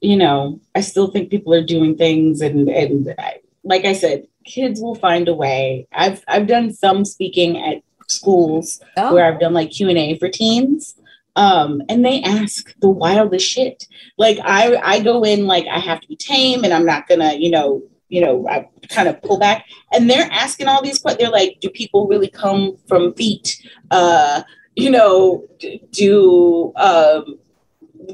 [0.00, 4.26] you know, I still think people are doing things, and and I, like I said,
[4.44, 5.86] kids will find a way.
[5.92, 7.81] I've I've done some speaking at
[8.12, 9.14] schools oh.
[9.14, 10.94] where I've done like Q and A for teens,
[11.36, 13.86] um, and they ask the wildest shit.
[14.18, 17.34] Like I I go in like I have to be tame, and I'm not gonna
[17.34, 21.22] you know you know I kind of pull back, and they're asking all these questions.
[21.22, 23.62] They're like, do people really come from feet?
[23.90, 24.42] Uh,
[24.74, 25.46] you know,
[25.90, 27.38] do um,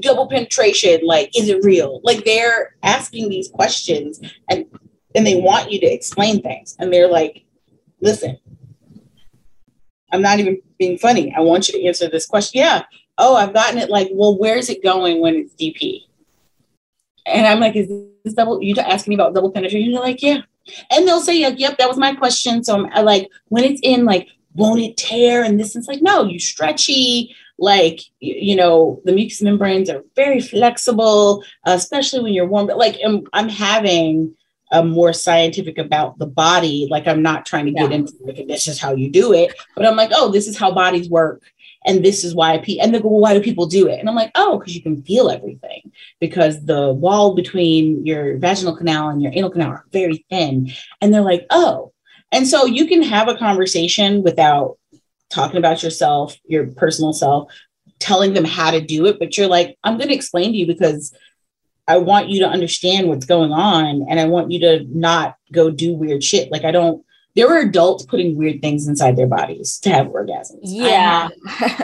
[0.01, 4.67] double penetration like is it real like they're asking these questions and
[5.15, 7.45] and they want you to explain things and they're like
[8.01, 8.39] listen
[10.13, 11.35] i'm not even being funny.
[11.37, 12.61] I want you to answer this question.
[12.61, 12.85] Yeah.
[13.19, 16.05] Oh i've gotten it like well where's it going when it's dp
[17.27, 17.89] and i'm like is
[18.25, 19.91] this double you asking me about double penetration?
[19.91, 20.43] You're like yeah.
[20.91, 22.63] And they'll say like yep that was my question.
[22.63, 26.25] So i'm like when it's in like won't it tear and this is like no
[26.25, 32.67] you stretchy like you know the mucous membranes are very flexible especially when you're warm.
[32.67, 34.35] But like I'm, I'm, having
[34.71, 36.87] a more scientific about the body.
[36.91, 37.97] Like i'm not trying to get yeah.
[37.97, 40.71] into like this is how you do it but i'm like oh this is how
[40.73, 41.43] bodies work
[41.87, 43.99] and this is why people and they go well, why do people do it?
[43.99, 48.77] And i'm like oh because you can feel everything because the wall between your vaginal
[48.77, 51.93] canal and your anal canal are very thin and they're like oh.
[52.31, 54.77] And so you can have a conversation without
[55.31, 57.51] talking about yourself, your personal self,
[57.99, 60.67] telling them how to do it, but you're like, I'm going to explain to you
[60.67, 61.15] because
[61.89, 65.71] I want you to understand what's going on and I want you to not go
[65.71, 66.53] do weird shit.
[66.53, 70.61] Like, I don't, there were adults putting weird things inside their bodies to have orgasms.
[70.63, 71.29] Yeah.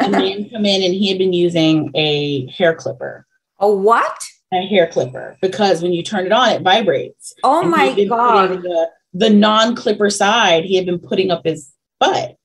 [0.00, 3.26] a man come in and he had been using a hair clipper.
[3.58, 4.24] A what?
[4.52, 7.34] A hair clipper because when you turn it on, it vibrates.
[7.42, 8.62] Oh and my God.
[8.62, 12.36] The, the non clipper side, he had been putting up his butt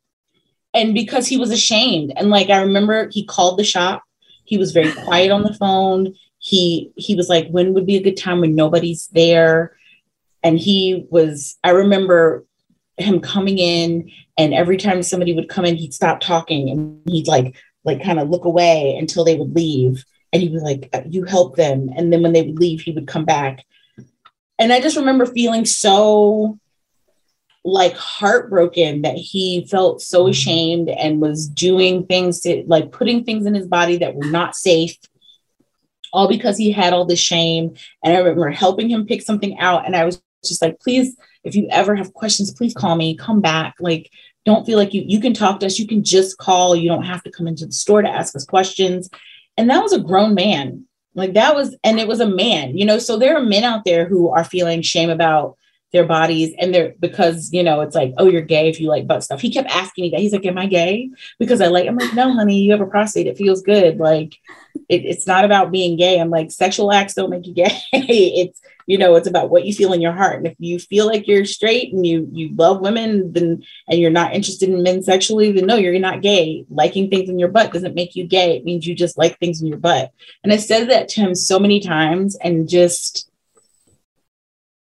[0.74, 4.04] and because he was ashamed and like i remember he called the shop
[4.46, 8.04] he was very quiet on the phone he he was like when would be a
[8.04, 9.78] good time when nobody's there?
[10.42, 12.46] And he was i remember
[12.98, 17.28] him coming in and every time somebody would come in he'd stop talking and he'd
[17.28, 20.04] like like kind of look away until they would leave.
[20.32, 21.90] And he was like uh, you help them.
[21.96, 23.66] And then when they would leave he would come back.
[24.58, 26.58] And i just remember feeling so
[27.66, 33.46] like heartbroken that he felt so ashamed and was doing things to like putting things
[33.46, 34.96] in his body that were not safe
[36.14, 37.74] all because he had all this shame.
[38.04, 39.86] And i remember helping him pick something out.
[39.86, 43.16] And i was just like please if you ever have questions please call me.
[43.16, 43.76] Come back.
[43.80, 44.12] Like
[44.46, 45.80] don't feel like you you can talk to us.
[45.80, 46.76] You can just call.
[46.76, 49.10] You don't have to come into the store to ask us questions.
[49.58, 50.86] And that was a grown man.
[51.16, 53.00] Like that was and it was a man you know?
[53.00, 55.58] So there are men out there who are feeling shame about
[55.92, 59.08] their bodies and they're because you know it's like oh you're gay if you like
[59.08, 59.42] butt stuff.
[59.42, 60.20] He kept asking me that.
[60.20, 61.10] He's like am i gay?
[61.40, 63.28] Because i like i'm like no honey you have a prostate.
[63.28, 63.98] It feels good.
[63.98, 64.38] Like
[64.88, 66.20] it, it's not about being gay.
[66.20, 67.80] I'm like sexual acts don't make you gay.
[67.92, 70.38] It's you know it's about what you feel in your heart.
[70.38, 74.12] And if you feel like you're straight and you you love women then and you're
[74.12, 76.66] not interested in men sexually then no you're not gay.
[76.70, 78.56] Liking things in your butt doesn't make you gay.
[78.56, 80.12] It means you just like things in your butt.
[80.44, 83.29] And i said that to him so many times and just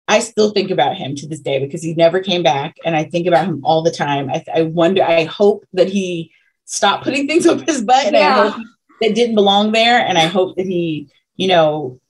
[0.07, 2.77] I still think about him to this day because he never came back.
[2.85, 4.29] And I think about him all the time.
[4.31, 6.31] I, I wonder, I hope that he
[6.67, 8.59] stopped putting things up his butt and yeah.
[9.01, 9.99] That didn't belong there.
[9.99, 12.01] And I hope that he, you know,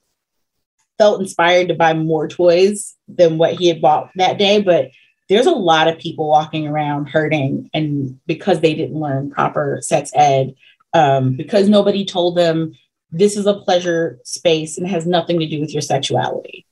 [0.98, 4.60] felt inspired to buy more toys than what he had bought that day.
[4.60, 4.90] But
[5.28, 10.10] there's a lot of people walking around hurting and because they didn't learn proper sex
[10.14, 10.54] ed,
[10.92, 12.74] um, because nobody told them
[13.10, 16.66] this is a pleasure space and has nothing to do with your sexuality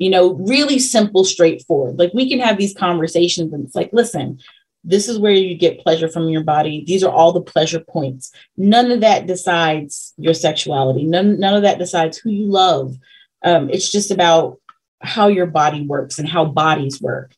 [0.00, 1.98] you know, really simple, straightforward.
[1.98, 4.40] Like we can have these conversations and it's like, listen,
[4.82, 6.84] this is where you get pleasure from your body.
[6.86, 8.32] These are all the pleasure points.
[8.56, 11.04] None of that decides your sexuality.
[11.04, 12.96] None, none of that decides who you love.
[13.44, 14.58] Um, it's just about
[15.02, 17.34] how your body works and how bodies work.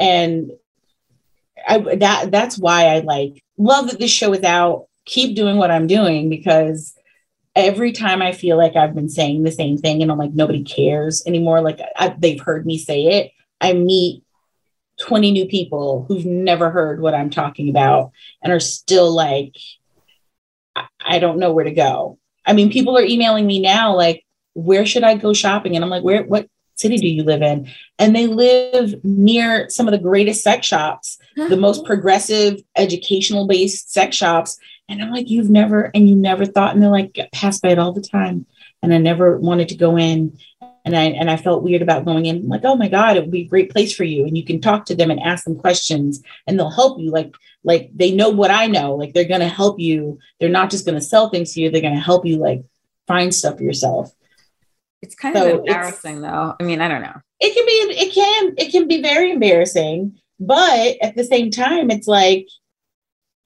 [0.00, 0.50] And
[1.66, 4.86] I, that that's why I like love that this show is out.
[5.04, 6.94] Keep doing what I'm doing because
[7.58, 10.62] every time I feel like I've been saying the same thing and I'm like, nobody
[10.62, 14.22] cares anymore, like I, they've heard me say it, I meet
[15.00, 19.56] 20 new people who've never heard what I'm talking about and are still like,
[20.76, 22.20] I, I don't know where to go.
[22.46, 25.74] I mean, people are emailing me now, like, where should I go shopping?
[25.74, 27.68] And I'm like, where, what city do you live in?
[27.98, 33.92] And they live near some of the greatest sex shops, the most progressive, educational based
[33.92, 34.58] sex shops.
[34.88, 37.78] And I'm like, you've never, and you never thought, and they're like, pass by it
[37.78, 38.46] all the time.
[38.82, 40.38] And I never wanted to go in.
[40.84, 42.36] And I and I felt weird about going in.
[42.36, 44.24] I'm like, oh my God, it would be a great place for you.
[44.24, 47.10] And you can talk to them and ask them questions and they'll help you.
[47.10, 48.94] Like, like they know what I know.
[48.94, 50.18] Like they're gonna help you.
[50.40, 52.62] They're not just gonna sell things to you, they're gonna help you like
[53.06, 54.14] find stuff yourself.
[55.02, 56.54] It's kind so of embarrassing though.
[56.58, 57.20] I mean, I don't know.
[57.40, 61.90] It can be it can it can be very embarrassing, but at the same time,
[61.90, 62.48] it's like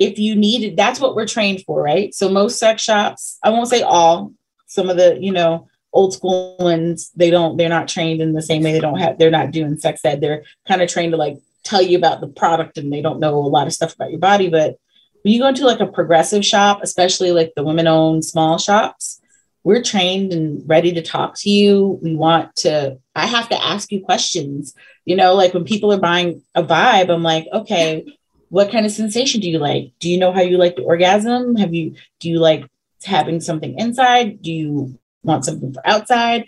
[0.03, 2.15] if you need it, that's what we're trained for, right?
[2.15, 4.33] So most sex shops, I won't say all,
[4.67, 8.43] some of the, you know, old school ones, they don't, they're not trained in the
[8.43, 8.73] same way.
[8.73, 10.21] They don't have, they're not doing sex ed.
[10.21, 13.35] They're kind of trained to like tell you about the product and they don't know
[13.35, 14.49] a lot of stuff about your body.
[14.49, 14.79] But
[15.23, 19.21] when you go into like a progressive shop, especially like the women owned small shops,
[19.65, 22.01] we're trained and ready to talk to you.
[22.03, 24.75] We want to, I have to ask you questions.
[25.05, 28.05] You know, like when people are buying a vibe, I'm like, okay,
[28.53, 29.93] what kind of sensation do you like?
[29.99, 31.57] Do you know how you like the orgasm?
[31.57, 32.69] Have you, do you like
[33.03, 34.43] having something inside?
[34.43, 36.47] Do you want something for outside?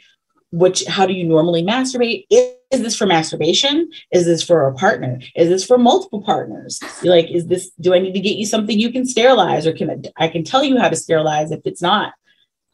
[0.52, 2.26] Which, how do you normally masturbate?
[2.30, 3.90] Is, is this for masturbation?
[4.12, 5.18] Is this for a partner?
[5.34, 6.78] Is this for multiple partners?
[7.02, 9.72] You're like, is this, do I need to get you something you can sterilize or
[9.72, 12.12] can I, I can tell you how to sterilize if it's not?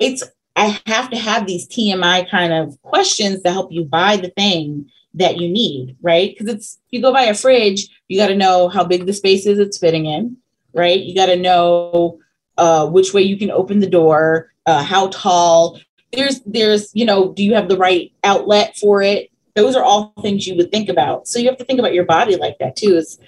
[0.00, 0.24] it's
[0.56, 4.90] I have to have these TMI kind of questions to help you buy the thing
[5.14, 6.30] that you need, right?
[6.36, 9.46] Because it's you go buy a fridge, you got to know how big the space
[9.46, 10.36] is it's fitting in,
[10.72, 11.00] right?
[11.00, 12.18] You got to know
[12.58, 15.80] uh, which way you can open the door, uh, how tall.
[16.12, 19.30] There's there's you know, do you have the right outlet for it?
[19.54, 21.26] Those are all things you would think about.
[21.26, 22.96] So you have to think about your body like that too.
[22.96, 23.18] Is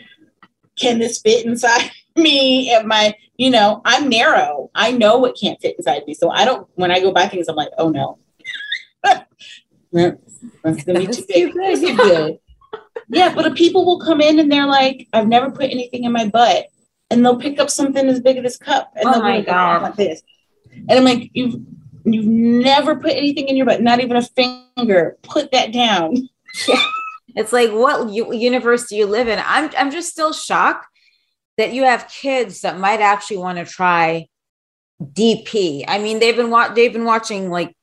[0.76, 4.70] can this fit inside me and my you know, I'm narrow.
[4.74, 6.14] I know what can't fit inside me.
[6.14, 8.18] So I don't, when I go buy things, I'm like, oh no.
[9.92, 11.52] That's gonna be too big.
[11.52, 12.38] Too
[13.08, 16.28] yeah, but people will come in and they're like, I've never put anything in my
[16.28, 16.66] butt.
[17.10, 19.52] And they'll pick up something as big as this cup and oh they'll my go
[19.52, 19.82] God.
[19.82, 20.22] like this.
[20.72, 21.56] And I'm like, you've
[22.04, 25.18] you've never put anything in your butt, not even a finger.
[25.22, 26.28] Put that down.
[27.34, 29.40] It's like, what u- universe do you live in?
[29.44, 30.86] I'm, I'm just still shocked
[31.56, 34.26] that you have kids that might actually want to try
[35.02, 35.84] DP.
[35.88, 37.74] I mean, they've been wa- they've been watching like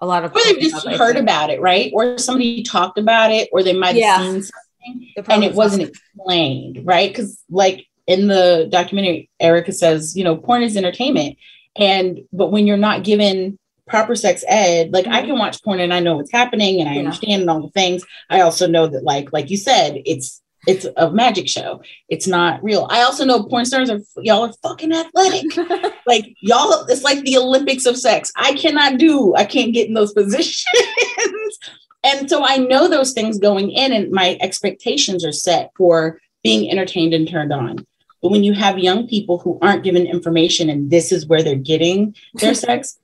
[0.00, 1.90] a lot of or they've just heard about it, right?
[1.94, 4.18] Or somebody talked about it, or they might have Yeah.
[4.18, 7.10] seen something and it wasn't explained, right?
[7.10, 11.36] Because like in the documentary, Erica says, you know, porn is entertainment.
[11.76, 15.26] And but when you're not given proper sex ed, like I mm-hmm.
[15.30, 17.00] can watch porn and I know what's happening and I Yeah.
[17.00, 18.04] understand and all the things.
[18.30, 20.40] I also know that, like, like you said, it's
[20.70, 21.82] it's a magic show.
[22.08, 22.86] It's not real.
[22.90, 25.56] I also know porn stars are y'all are fucking athletic.
[26.06, 28.30] like y'all, it's like the Olympics of sex.
[28.36, 31.58] I cannot do, I can't get in those positions.
[32.04, 36.70] and so I know those things going in, and my expectations are set for being
[36.70, 37.84] entertained and turned on.
[38.22, 41.56] But when you have young people who aren't given information and this is where they're
[41.56, 42.96] getting their sex,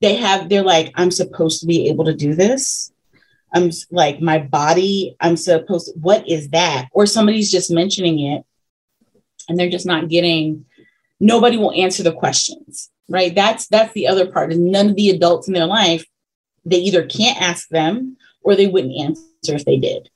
[0.00, 2.91] they have, they're like, I'm supposed to be able to do this.
[3.52, 6.88] I'm like, my body, I'm supposed to, what is that?
[6.92, 8.44] Or somebody's just mentioning it
[9.48, 10.64] and they're just not getting,
[11.20, 13.34] nobody will answer the questions, right?
[13.34, 16.04] That's, that's the other part is none of the adults in their life,
[16.64, 20.08] they either can't ask them or they wouldn't answer if they did.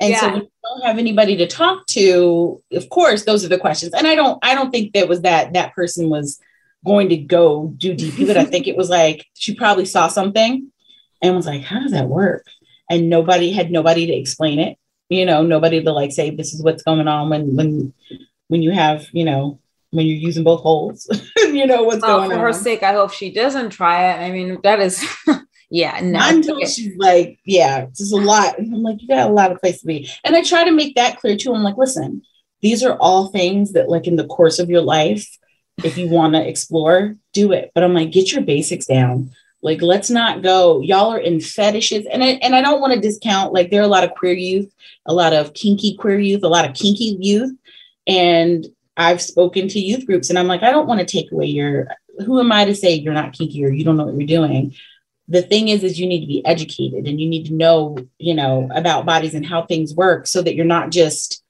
[0.00, 0.32] And so Yeah.
[0.32, 3.92] when you don't have anybody to talk to, of course, those are the questions.
[3.94, 6.38] And I don't, I don't think that was that that person was
[6.84, 10.70] going to go do DP, but I think it was like she probably saw something
[11.22, 12.44] and was like, how does that work?
[12.90, 16.62] And nobody had nobody to explain it, you know, nobody to like say this is
[16.62, 17.92] what's going on when when
[18.48, 19.60] when you have, you know,
[19.90, 22.40] when you're using both holes, you know what's Oh, going for on.
[22.40, 24.26] For her sake, I hope she doesn't try it.
[24.26, 25.04] I mean, that is,
[25.70, 26.18] yeah, no.
[26.22, 28.58] until she's like, yeah, it's just a lot.
[28.58, 30.08] And I'm like, you got a lot of place to be.
[30.24, 31.54] And I try to make that clear too.
[31.54, 32.22] I'm like, listen,
[32.60, 35.26] these are all things that, like, in the course of your life,
[35.82, 37.70] if you want to explore, do it.
[37.74, 39.30] But I'm like, get your basics down.
[39.62, 40.80] Like, let's not go.
[40.80, 43.52] Y'all are in fetishes, and I, and I don't want to discount.
[43.52, 44.72] Like, there are a lot of queer youth,
[45.06, 47.52] a lot of kinky queer youth, a lot of kinky youth,
[48.06, 51.46] and I've spoken to youth groups, and I'm like, I don't want to take away
[51.46, 51.88] your.
[52.24, 54.74] Who am I to say you're not kinky or you don't know what you're doing?
[55.30, 58.34] the thing is is you need to be educated and you need to know you
[58.34, 61.42] know about bodies and how things work so that you're not just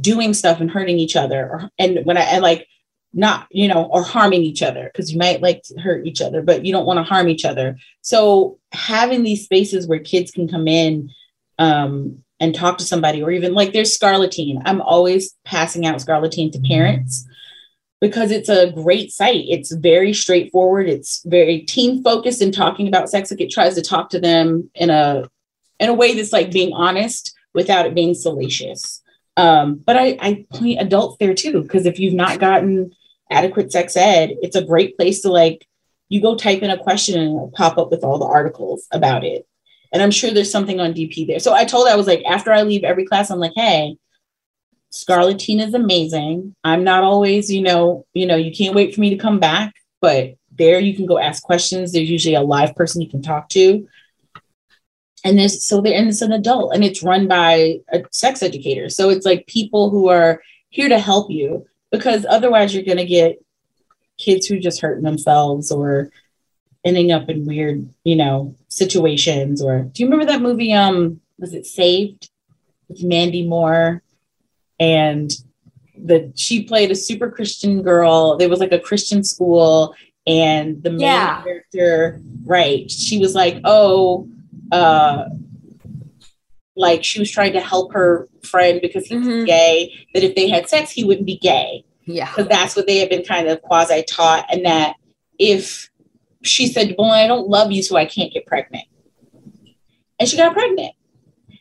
[0.00, 2.66] doing stuff and hurting each other and when i and like
[3.14, 6.42] not you know or harming each other because you might like to hurt each other
[6.42, 10.48] but you don't want to harm each other so having these spaces where kids can
[10.48, 11.10] come in
[11.58, 16.50] um and talk to somebody or even like there's Scarleteen i'm always passing out Scarleteen
[16.52, 17.26] to parents
[18.02, 19.44] because it's a great site.
[19.48, 20.88] It's very straightforward.
[20.88, 23.30] It's very teen focused in talking about sex.
[23.30, 25.30] Like it tries to talk to them in a
[25.78, 29.00] in a way that's like being honest without it being salacious.
[29.36, 32.92] Um, but I, I point adults there too, because if you've not gotten
[33.32, 35.66] adequate sex ed, it's a great place to like
[36.08, 39.24] you go type in a question and it'll pop up with all the articles about
[39.24, 39.46] it.
[39.92, 41.38] And I'm sure there's something on DP there.
[41.38, 43.96] So I told I was like, after I leave every class, I'm like, hey,
[44.92, 46.54] Scarleteen is amazing.
[46.64, 49.74] I'm not always, you know, you know, you can't wait for me to come back,
[50.02, 51.92] but there you can go ask questions.
[51.92, 53.88] There's usually a live person you can talk to.
[55.24, 58.90] And this, so there, and it's an adult and it's run by a sex educator.
[58.90, 63.04] So it's like people who are here to help you because otherwise you're going to
[63.04, 63.40] get
[64.18, 66.10] kids who just hurting themselves or
[66.84, 69.62] ending up in weird, you know, situations.
[69.62, 70.72] Or do you remember that movie?
[70.72, 72.30] Um, was it Saved
[72.88, 74.02] with Mandy Moore?
[74.80, 75.30] And
[75.96, 78.36] the she played a super Christian girl.
[78.36, 79.94] There was like a Christian school,
[80.26, 81.42] and the main yeah.
[81.42, 82.90] character, right?
[82.90, 84.28] She was like, oh,
[84.72, 85.26] uh,
[86.76, 89.44] like she was trying to help her friend because he mm-hmm.
[89.44, 90.06] gay.
[90.14, 91.84] That if they had sex, he wouldn't be gay.
[92.04, 94.96] Yeah, because that's what they had been kind of quasi taught, and that
[95.38, 95.90] if
[96.42, 98.84] she said, "Well, I don't love you, so I can't get pregnant,"
[100.18, 100.94] and she got pregnant,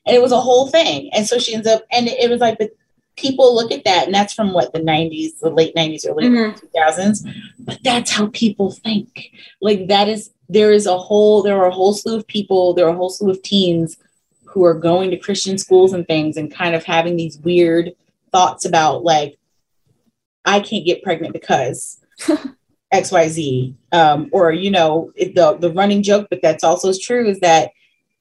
[0.06, 1.12] and it was a whole thing.
[1.14, 2.72] And so she ends up, and it was like the
[3.18, 6.66] people look at that, and that's from what the '90s, the late '90s, early mm-hmm.
[6.78, 7.28] 2000s.
[7.60, 9.32] But that's how people think.
[9.62, 12.88] Like that is there is a whole there are a whole slew of people, there
[12.88, 13.98] are a whole slew of teens
[14.52, 17.92] who are going to Christian schools and things, and kind of having these weird
[18.32, 19.38] thoughts about like,
[20.46, 22.00] I can't get pregnant because.
[22.94, 23.74] XYZ.
[23.92, 27.72] Um, or, you know, it, the, the running joke, but that's also true, is that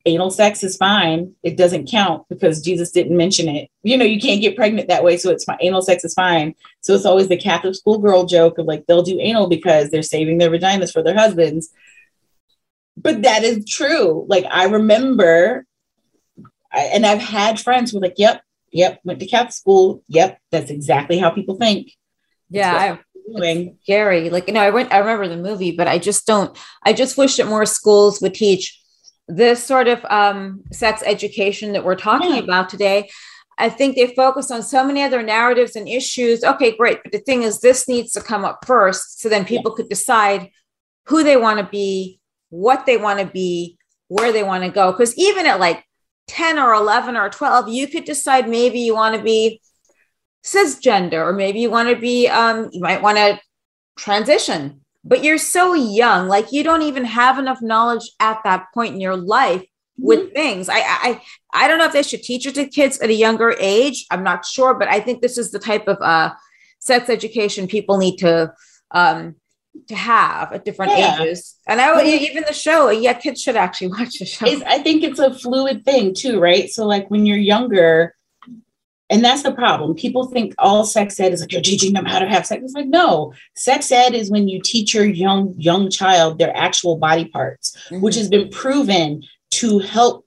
[0.06, 1.34] anal sex is fine.
[1.42, 3.68] It doesn't count because Jesus didn't mention it.
[3.82, 5.16] You know, you can't get pregnant that way.
[5.16, 5.58] So it's fine.
[5.60, 6.54] Anal sex is fine.
[6.80, 10.38] So it's always the Catholic schoolgirl joke of like, they'll do anal because they're saving
[10.38, 11.70] their vaginas for their husbands.
[12.96, 14.24] But that is true.
[14.28, 15.66] Like, I remember,
[16.72, 20.02] I, and I've had friends who are like, yep, yep, went to Catholic school.
[20.08, 21.92] Yep, that's exactly how people think.
[22.48, 22.98] Yeah,
[23.36, 23.78] doing.
[23.82, 24.30] scary.
[24.30, 27.16] Like, you know, I went, I remember the movie, but I just don't, I just
[27.16, 28.80] wish that more schools would teach
[29.28, 32.42] this sort of um, sex education that we're talking yeah.
[32.42, 33.08] about today.
[33.58, 36.42] I think they focus on so many other narratives and issues.
[36.42, 37.02] Okay, great.
[37.02, 39.20] But the thing is, this needs to come up first.
[39.20, 39.76] So then people yeah.
[39.76, 40.50] could decide
[41.06, 43.76] who they want to be, what they want to be,
[44.08, 44.92] where they want to go.
[44.92, 45.84] Because even at like
[46.30, 49.60] 10 or 11 or 12, you could decide maybe you want to be
[50.44, 53.38] cisgender, or maybe you want to be, um, you might want to
[53.96, 58.94] transition, but you're so young, like you don't even have enough knowledge at that point
[58.94, 59.64] in your life
[59.98, 60.34] with mm-hmm.
[60.34, 60.68] things.
[60.68, 61.22] I, I,
[61.52, 64.06] I don't know if they should teach it to kids at a younger age.
[64.10, 66.32] I'm not sure, but I think this is the type of uh,
[66.78, 68.54] sex education people need to
[68.92, 69.34] um,
[69.88, 71.20] to have at different yeah.
[71.20, 71.56] ages.
[71.66, 74.46] And I would even the show, yeah, kids should actually watch the show.
[74.46, 76.70] It's, I think it's a fluid thing too, right?
[76.70, 78.14] So like when you're younger,
[79.10, 79.94] and that's the problem.
[79.96, 82.62] People think all sex ed is like you're teaching them how to have sex.
[82.62, 86.96] It's like, no, sex ed is when you teach your young, young child their actual
[86.96, 88.00] body parts, mm-hmm.
[88.00, 90.26] which has been proven to help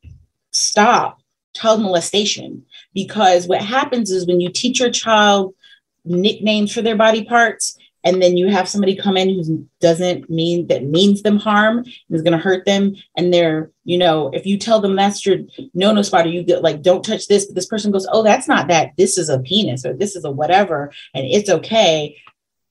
[0.52, 1.20] stop
[1.56, 2.66] child molestation.
[2.94, 5.56] Because what happens is when you teach your child
[6.04, 10.68] nicknames for their body parts, and then you have somebody come in who doesn't mean
[10.68, 12.96] that means them harm and is going to hurt them.
[13.18, 15.40] And they're you know if you tell them that's your
[15.74, 18.24] no no spot or you get like don't touch this but this person goes oh
[18.24, 18.92] that's not that.
[18.98, 22.18] This is a penis or this is a whatever and it's okay.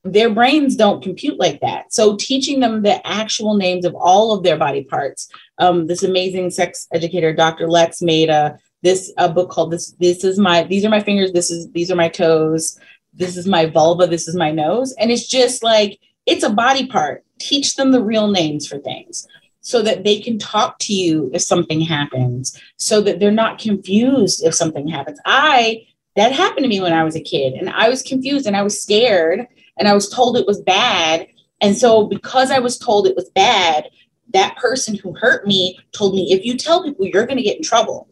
[0.05, 1.93] Their brains don't compute like that.
[1.93, 5.29] So teaching them the actual names of all of their body parts
[5.59, 10.25] um, this amazing sex educator dr Lexx made a this a book called this this
[10.25, 12.79] is my these are my fingers this is these are my toes
[13.13, 14.95] this is my vulva, this is my nose.
[14.99, 17.25] And it's just like, it's a body part.
[17.39, 19.27] Teach them the real names for things
[19.61, 24.45] so that they can talk to you if something happens, so that they're not confused
[24.45, 25.21] if something happens.
[25.25, 25.87] I,
[26.17, 28.63] that happened to me when I was a kid, and I was confused and I
[28.63, 29.47] was scared
[29.79, 31.29] and I was told it was bad.
[31.61, 33.89] And so, because I was told it was bad,
[34.35, 37.57] that person who hurt me told me, if you tell people, you're going to get
[37.57, 38.09] in trouble.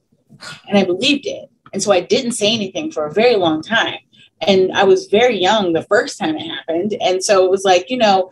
[0.68, 1.51] And I believed it.
[1.72, 3.98] And so I didn't say anything for a very long time
[4.41, 6.95] and I was very young the first time it happened.
[7.01, 8.30] And so it was like, you know,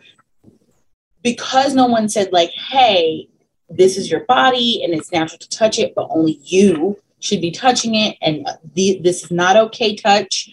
[1.23, 3.29] because no one said, like, hey,
[3.69, 7.51] this is your body and it's natural to touch it, but only you should be
[7.51, 8.17] touching it.
[8.21, 10.49] And the, this is not okay touch.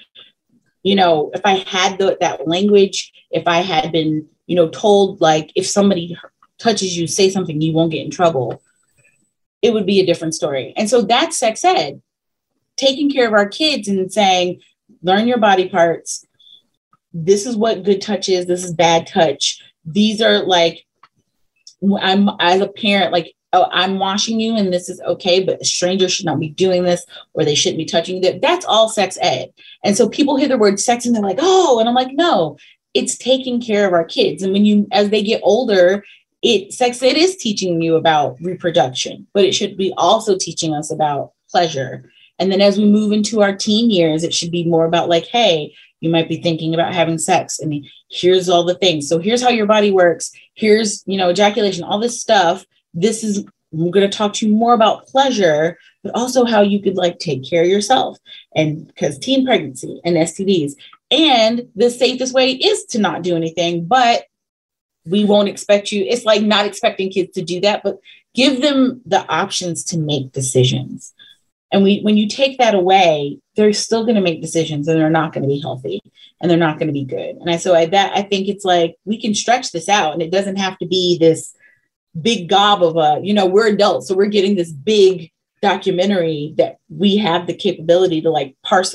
[0.83, 5.21] You know, if I had the, that language, if I had been, you know, told,
[5.21, 6.17] like, if somebody
[6.59, 8.63] touches you, say something, you won't get in trouble,
[9.63, 10.75] it would be a different story.
[10.77, 12.03] And so that's sex ed,
[12.77, 14.61] taking care of our kids and saying,
[15.07, 16.27] learn your body parts.
[17.13, 19.63] this is what good touch is, this is bad touch.
[19.87, 20.85] These are like,
[22.01, 25.65] I'm as a parent, like, oh, I'm washing you and this is okay, but a
[25.65, 28.39] stranger should not be doing this or they shouldn't be touching you.
[28.41, 29.53] That's all sex ed.
[29.83, 32.59] And so people hear the word sex and they're like, oh, and I'm like, no,
[32.93, 34.43] it's taking care of our kids.
[34.43, 36.05] And when you, as they get older,
[36.43, 40.91] it sex ed is teaching you about reproduction, but it should be also teaching us
[40.91, 42.11] about pleasure.
[42.39, 45.27] And then as we move into our teen years, it should be more about like,
[45.27, 47.59] hey, you might be thinking about having sex.
[47.63, 49.09] I mean, here's all the things.
[49.09, 50.31] So here's how your body works.
[50.55, 52.65] Here's, you know, ejaculation, all this stuff.
[52.93, 56.83] This is, I'm going to talk to you more about pleasure, but also how you
[56.83, 58.19] could like take care of yourself.
[58.55, 60.75] And because teen pregnancy and STDs.
[61.11, 64.25] And the safest way is to not do anything, but
[65.07, 66.05] we won't expect you.
[66.05, 67.99] It's like not expecting kids to do that, but
[68.35, 71.15] give them the options to make decisions.
[71.73, 75.11] And we, when you take that away, they're still going to make decisions and they're
[75.11, 76.01] not going to be healthy
[76.41, 77.37] and they're not going to be good.
[77.37, 80.23] And I, so I, that, I think it's like, we can stretch this out and
[80.23, 81.55] it doesn't have to be this
[82.21, 84.09] big gob of a, you know, we're adults.
[84.09, 88.95] So we're getting this big documentary that we have the capability to like parse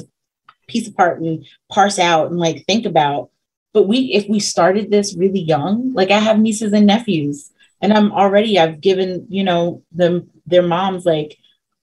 [0.68, 3.32] piece apart and parse out and like think about.
[3.74, 7.52] But we, if we started this really young, like I have nieces and nephews
[7.82, 11.38] and I'm already, I've given, you know, them, their moms like,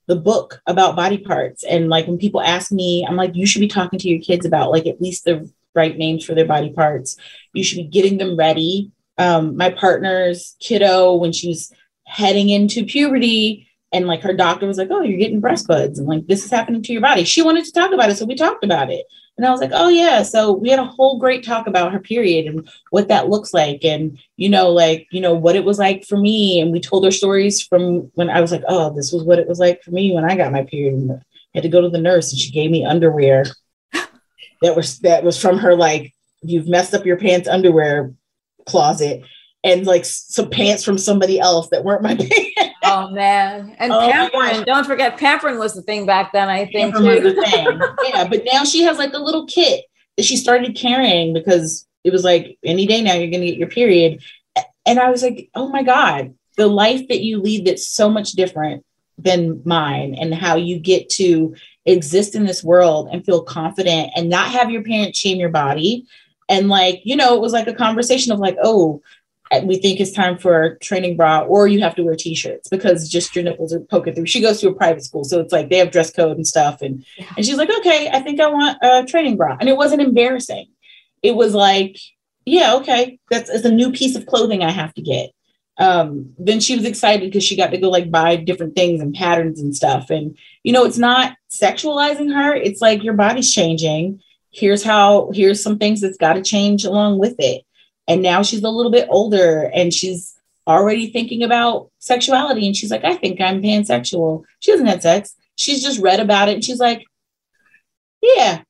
[0.09, 1.63] the book about body parts.
[1.63, 4.45] And like when people ask me, I'm like, you should be talking to your kids
[4.45, 7.17] about like at least the right names for their body parts.
[7.53, 8.91] You should be getting them ready.
[9.19, 11.71] Um, my partner's kiddo, when she was
[12.07, 16.09] heading into puberty, and like her doctor was like, Oh, you're getting breast buds, and
[16.09, 17.25] like this is happening to your body.
[17.25, 18.17] She wanted to talk about it.
[18.17, 19.05] So we talked about it.
[19.39, 20.23] And I was like, oh, yeah.
[20.25, 23.85] So we had a whole great talk about her period and what that looks like.
[23.85, 26.61] And, you know, like, you know, what it was like for me.
[26.61, 29.47] And we told her stories from when I was like, oh, this was what it
[29.47, 30.95] was like for me when I got my period.
[30.95, 31.21] And I
[31.55, 33.47] had to go to the nurse and she gave me underwear
[33.93, 36.13] that was that was from her like
[36.43, 38.13] you've messed up your pants underwear
[38.67, 39.23] closet
[39.65, 42.35] and like some pants from somebody else that weren't my pants.
[42.91, 43.77] Oh man.
[43.79, 46.95] And oh pampering, don't forget pampering was the thing back then, I think.
[46.99, 49.85] yeah, but now she has like a little kit
[50.17, 53.69] that she started carrying because it was like any day now you're gonna get your
[53.69, 54.23] period.
[54.87, 58.33] And I was like, oh my God, the life that you lead that's so much
[58.33, 58.85] different
[59.19, 61.55] than mine and how you get to
[61.87, 66.07] exist in this world and feel confident and not have your parents shame your body
[66.49, 69.01] and like you know it was like a conversation of like oh
[69.65, 73.09] we think it's time for a training bra or you have to wear t-shirts because
[73.09, 74.27] just your nipples are poking through.
[74.27, 76.83] She goes to a private school so it's like they have dress code and stuff
[76.83, 77.33] and yeah.
[77.37, 79.57] and she's like okay i think i want a training bra.
[79.59, 80.67] And it wasn't embarrassing.
[81.23, 81.97] It was like
[82.45, 85.31] yeah okay that's it's a new piece of clothing i have to get.
[85.81, 89.15] Um, then she was excited because she got to go like buy different things and
[89.15, 94.21] patterns and stuff and you know it's not sexualizing her it's like your body's changing.
[94.51, 97.63] Here's how here's some things that's got to change along with it
[98.09, 100.35] and now she's a little bit older and she's
[100.67, 102.67] already thinking about sexuality.
[102.67, 104.45] And she's like, I think I'm pansexual.
[104.61, 105.37] She hasn't had sex.
[105.57, 106.55] She's just read about it.
[106.55, 107.05] And she's like,
[108.23, 108.63] yeah,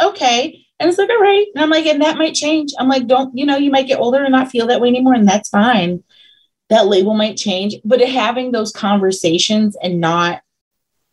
[0.00, 0.66] okay.
[0.78, 1.46] And it's like, all right.
[1.54, 2.72] And I'm like, and that might change.
[2.78, 5.14] I'm like, don't, you know, you might get older and not feel that way anymore.
[5.14, 6.04] And that's fine.
[6.68, 7.76] That label might change.
[7.82, 10.42] But having those conversations and not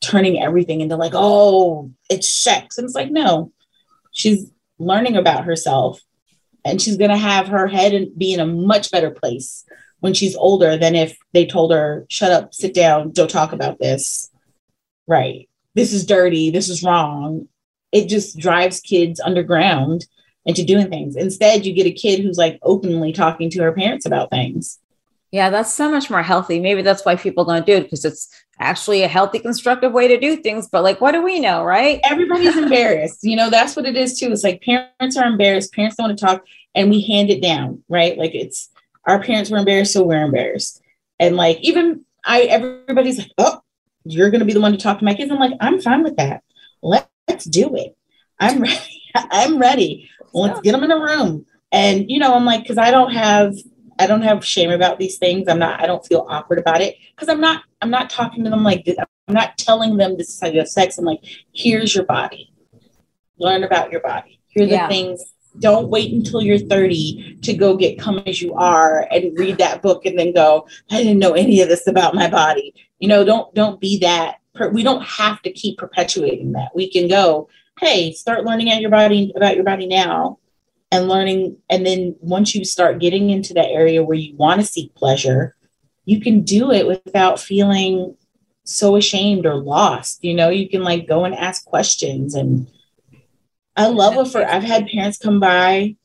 [0.01, 2.77] turning everything into like, oh, it's sex.
[2.77, 3.53] And it's like, no,
[4.11, 4.49] she's
[4.79, 6.01] learning about herself
[6.65, 9.65] and she's going to have her head and be in a much better place
[9.99, 13.79] when she's older than if they told her shut up sit down don't talk about
[13.79, 14.29] this.
[15.07, 15.49] Right.
[15.75, 17.47] This is dirty this is wrong.
[17.91, 20.05] It just drives kids underground
[20.45, 21.15] into doing things.
[21.15, 24.79] Instead you get a kid who's like openly talking to her parents about things.
[25.31, 26.59] Yeah that's so much more healthy.
[26.59, 28.29] Maybe that's why people don't do it because it's
[28.59, 31.99] actually a healthy constructive way to do things but like what do we know right?
[32.03, 33.19] Everybody's embarrassed.
[33.23, 34.31] You know that's what it is too.
[34.31, 35.73] It's like parents are embarrassed.
[35.73, 36.45] Parents don't want to talk
[36.75, 38.17] and we hand it down right?
[38.17, 38.69] Like it's
[39.05, 40.81] our parents were embarrassed so we're embarrassed.
[41.19, 43.61] And like even i everybody's like oh
[44.05, 45.31] you're going to be the one to talk to my kids.
[45.31, 46.43] I'm like i'm fine with that.
[46.81, 47.95] Let, let's do it.
[48.39, 49.01] I'm ready.
[49.15, 50.09] I'm ready.
[50.33, 51.45] Let's get them in a room.
[51.71, 53.55] And you know i'm like because i don't have
[54.03, 55.47] I don't have shame about these things.
[55.47, 58.49] I'm not, I don't feel awkward about it because I'm not, I'm not talking to
[58.49, 58.97] them like this.
[58.99, 60.97] I'm not telling them this is how you have sex.
[60.97, 61.23] I'm like,
[61.53, 62.51] here's your body.
[63.37, 64.41] Learn about your body.
[64.47, 64.87] Here are the yeah.
[64.89, 65.23] things.
[65.59, 69.81] Don't wait until you're 30 to go get come as you are and read that
[69.81, 72.73] book and then go, I didn't know any of this about my body.
[72.99, 74.39] You know, don't don't be that.
[74.73, 76.75] We don't have to keep perpetuating that.
[76.75, 77.47] We can go,
[77.79, 80.39] hey, start learning at your body about your body now
[80.93, 81.57] and learning.
[81.69, 85.55] And then once you start getting into that area where you want to seek pleasure,
[86.05, 88.15] you can do it without feeling
[88.63, 90.23] so ashamed or lost.
[90.23, 92.67] You know, you can like go and ask questions and
[93.75, 95.95] I love it for I've had parents come by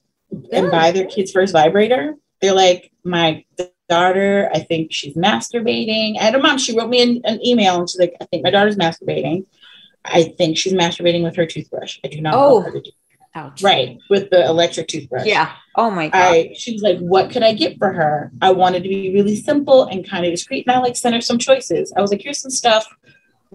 [0.53, 2.15] and buy their kid's first vibrator.
[2.41, 3.45] They're like, my
[3.91, 6.19] daughter, I think she's masturbating.
[6.19, 8.43] I had a mom, she wrote me an, an email and she's like, I think
[8.43, 9.45] my daughter's masturbating.
[10.05, 11.99] I think she's masturbating with her toothbrush.
[12.05, 12.61] I do not Oh.
[12.61, 12.91] know her to do
[13.35, 13.63] Ouch.
[13.63, 15.27] right with the electric toothbrush.
[15.27, 15.53] Yeah.
[15.77, 16.35] Oh my god.
[16.35, 18.33] I she was like, what could I get for her?
[18.43, 20.67] I wanted to be really simple and kind of discreet.
[20.67, 21.93] And I like sent her some choices.
[21.97, 22.87] I was like, here's some stuff,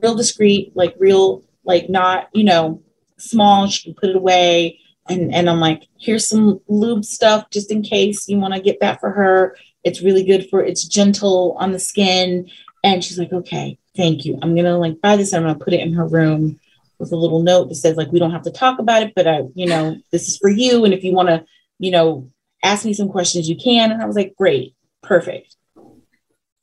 [0.01, 2.81] real discreet, like real, like not, you know,
[3.17, 3.67] small.
[3.67, 4.79] She can put it away.
[5.09, 8.79] And and I'm like, here's some lube stuff just in case you want to get
[8.79, 9.57] that for her.
[9.83, 12.49] It's really good for it's gentle on the skin.
[12.85, 14.39] And she's like, okay, thank you.
[14.41, 15.33] I'm gonna like buy this.
[15.33, 16.59] and I'm gonna put it in her room
[16.99, 19.27] with a little note that says like we don't have to talk about it, but
[19.27, 20.85] I, you know, this is for you.
[20.85, 21.43] And if you want to,
[21.79, 22.29] you know,
[22.63, 23.91] ask me some questions, you can.
[23.91, 25.55] And I was like, great, perfect.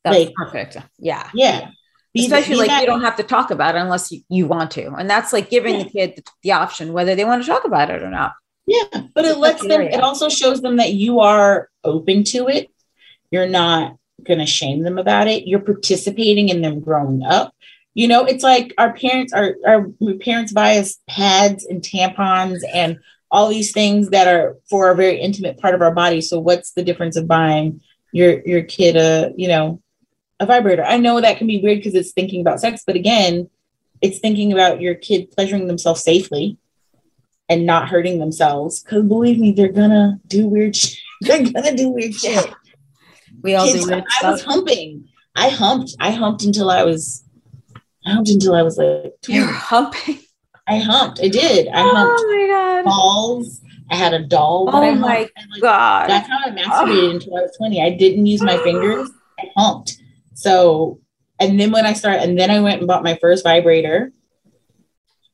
[0.03, 0.77] That's like- perfect.
[0.97, 1.29] Yeah.
[1.33, 1.69] Yeah.
[2.13, 4.71] Be- Especially like that- you don't have to talk about it unless you, you want
[4.71, 4.93] to.
[4.93, 7.89] And that's like giving the kid the, the option whether they want to talk about
[7.89, 8.33] it or not.
[8.67, 12.69] Yeah, but it lets them, it also shows them that you are open to it.
[13.31, 15.47] You're not going to shame them about it.
[15.47, 17.53] You're participating in them growing up.
[17.93, 19.87] You know, it's like our parents, our, our
[20.21, 25.19] parents buy us pads and tampons and all these things that are for a very
[25.19, 26.21] intimate part of our body.
[26.21, 27.81] So what's the difference of buying
[28.11, 29.81] your, your kid a, you know,
[30.39, 30.83] a vibrator?
[30.83, 33.49] I know that can be weird because it's thinking about sex, but again,
[34.01, 36.57] it's thinking about your kid pleasuring themselves safely
[37.51, 38.81] and not hurting themselves.
[38.81, 40.99] Because believe me, they're gonna do weird shit.
[41.21, 42.51] They're gonna do weird shit.
[43.43, 45.07] We all Kids, do weird I was humping.
[45.35, 45.95] I humped.
[45.99, 47.23] I humped until I was.
[48.05, 49.13] I humped until I was like.
[49.21, 49.39] 20.
[49.39, 50.19] You're humping.
[50.67, 51.19] I humped.
[51.21, 51.67] I did.
[51.67, 52.85] I humped Oh my god.
[52.85, 53.61] balls.
[53.89, 54.69] I had a doll.
[54.71, 56.09] Oh my like, God.
[56.09, 57.11] That's how I masturbated ah.
[57.11, 57.83] until I was 20.
[57.83, 59.09] I didn't use my fingers.
[59.39, 59.97] I humped.
[60.33, 60.99] So,
[61.39, 64.13] and then when I started, and then I went and bought my first vibrator,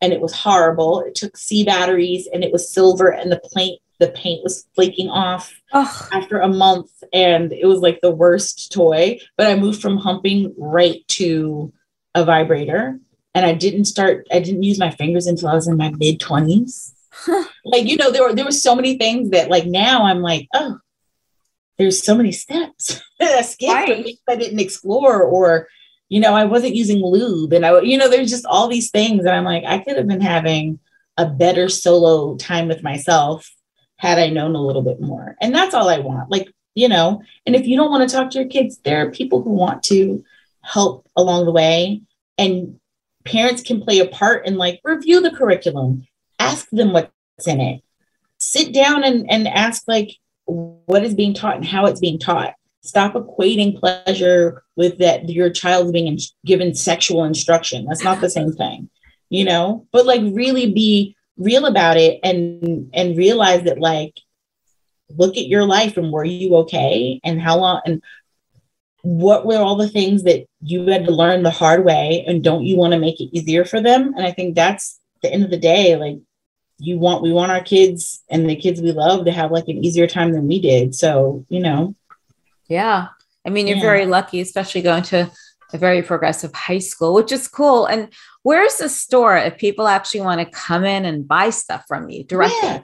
[0.01, 1.01] and it was horrible.
[1.01, 5.09] It took C batteries, and it was silver, and the paint the paint was flaking
[5.09, 9.20] off Oh, after a month, and it was like the worst toy.
[9.38, 11.74] But I moved from humping right to
[12.15, 12.99] a vibrator,
[13.33, 14.27] and I didn't start.
[14.31, 16.93] I didn't use my fingers until I was in my mid twenties
[17.65, 20.47] like you know there were there were so many things that like now i'm like
[20.53, 20.77] oh
[21.77, 24.17] there's so many steps that i skipped Right.
[24.29, 25.67] i didn't explore or
[26.09, 29.23] you know i wasn't using lube and i you know there's just all these things
[29.23, 30.79] that i'm like i could have been having
[31.17, 33.51] a better solo time with myself
[33.97, 37.21] had i known a little bit more and that's all i want like you know
[37.45, 39.81] and if you don't want to talk to your kids there are people who want
[39.83, 40.23] to
[40.68, 42.01] help along the way.
[42.38, 42.80] And
[43.26, 46.07] parents can play a part in like review the curriculum
[46.39, 47.11] ask them what's
[47.45, 47.82] in it
[48.38, 50.11] sit down and, and ask like
[50.45, 52.53] what is being taught and how it's being taught.
[52.84, 57.86] Stop equating pleasure with that your child's being in- given sexual instruction.
[57.86, 58.89] That's not the same thing
[59.30, 59.88] you know?
[59.91, 64.20] But like really be real about it and and realize that like
[65.09, 68.01] look at your life and were you okay and how long and
[69.03, 72.65] what were all the things that you had to learn the hard way and don't
[72.65, 75.49] you want to make it easier for them and i think that's the end of
[75.49, 76.17] the day like
[76.79, 79.83] you want we want our kids and the kids we love to have like an
[79.83, 81.95] easier time than we did so you know
[82.69, 83.07] yeah.
[83.45, 83.83] I mean, you're Yeah.
[83.83, 85.31] very lucky, especially going to
[85.71, 87.85] a very progressive high school, which is cool.
[87.85, 88.09] And
[88.43, 92.25] where's the store if people actually want to come in and buy stuff from you
[92.25, 92.57] directly?
[92.63, 92.81] Yeah.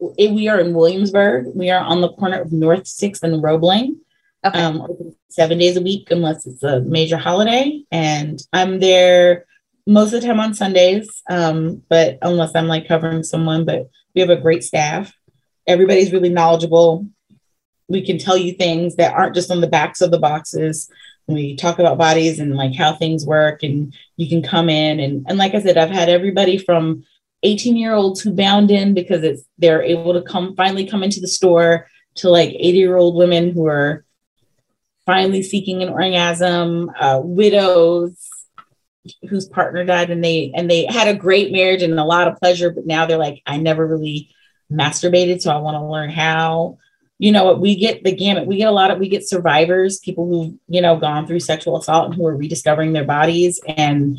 [0.00, 4.00] We are in williamsburg we are on the corner of north sixth and roebling
[4.44, 4.60] Okay.
[4.60, 4.86] um,
[5.28, 7.82] seven days a week unless it's a major holiday.
[7.90, 9.46] And I'm there
[9.86, 13.64] most of the time on Sundays, um, but unless I'm like covering someone.
[13.64, 15.12] But we have a great staff.
[15.66, 17.06] Everybody's really knowledgeable.
[17.88, 20.90] We can tell you things that aren't just on the backs of the boxes.
[21.26, 25.26] We talk about bodies and like how things work, and you can come in and
[25.28, 27.04] and like I said, I've had everybody from
[27.42, 31.20] 18 year olds who bound in because it's they're able to come finally come into
[31.20, 31.86] the store
[32.16, 34.04] to like 80 year old women who are
[35.08, 38.28] finally seeking an orgasm, uh, widows
[39.30, 42.36] whose partner died and they and they had a great marriage and a lot of
[42.36, 44.28] pleasure, but now they're like, I never really
[44.70, 46.76] masturbated, so I want to learn how.
[47.20, 47.58] You know what?
[47.58, 48.46] We get the gamut.
[48.46, 51.78] We get a lot of we get survivors, people who've you know gone through sexual
[51.78, 53.62] assault and who are rediscovering their bodies.
[53.66, 54.18] And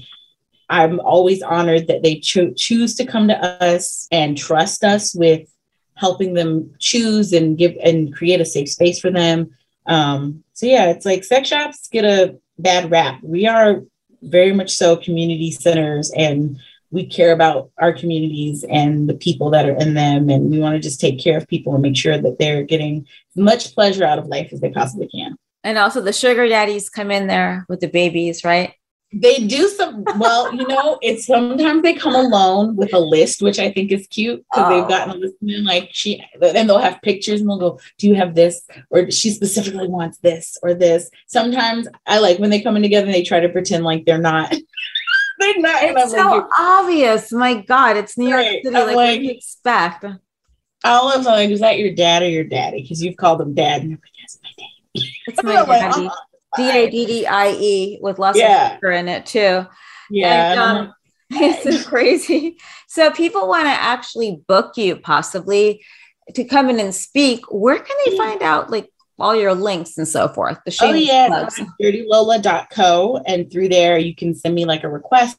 [0.70, 5.48] I'm always honored that they cho- choose to come to us and trust us with
[5.94, 9.52] helping them choose and give and create a safe space for them.
[9.90, 13.20] Um, so yeah, it's like sex shops get a bad rap.
[13.24, 13.82] We are
[14.22, 16.58] very much so community centers and
[16.92, 20.76] we care about our communities and the people that are in them and we want
[20.76, 24.04] to just take care of people and make sure that they're getting as much pleasure
[24.04, 25.36] out of life as they possibly can.
[25.64, 28.74] And also the sugar daddies come in there with the babies, right?
[29.12, 33.58] They do some well you know it's sometimes they come alone with a list which
[33.58, 34.80] i think is cute because Oh.
[34.80, 37.80] they've gotten a list and then like she then they'll have pictures and they'll go
[37.98, 42.52] do you have this or she specifically wants this or this sometimes i like when
[42.52, 44.52] they come in together and they try to pretend like they're not
[45.40, 47.32] they're not It's so like, obvious.
[47.32, 48.62] My God, it's New York Right.
[48.62, 48.76] City.
[48.76, 50.06] I'm Like, what like- do you expect?
[50.86, 53.92] olive's like is that your dad or your daddy because you've called him dad and
[53.92, 56.06] they're like yes my dad It's my I'm like, daddy.
[56.08, 56.16] "Uh-huh,
[56.58, 58.66] D A D D I E with lots Yeah.
[58.68, 59.66] of sugar in it too.
[60.10, 60.94] yeah And, um,
[61.32, 62.58] it's so crazy.
[62.88, 65.84] So people want to actually book you possibly
[66.34, 67.42] to come in and speak.
[67.50, 68.90] Where can they find out like
[69.20, 70.58] all your links and so forth?
[70.66, 71.48] The Oh yeah,
[71.82, 73.22] dirtylola.co.
[73.26, 75.38] And through there you can send me like a request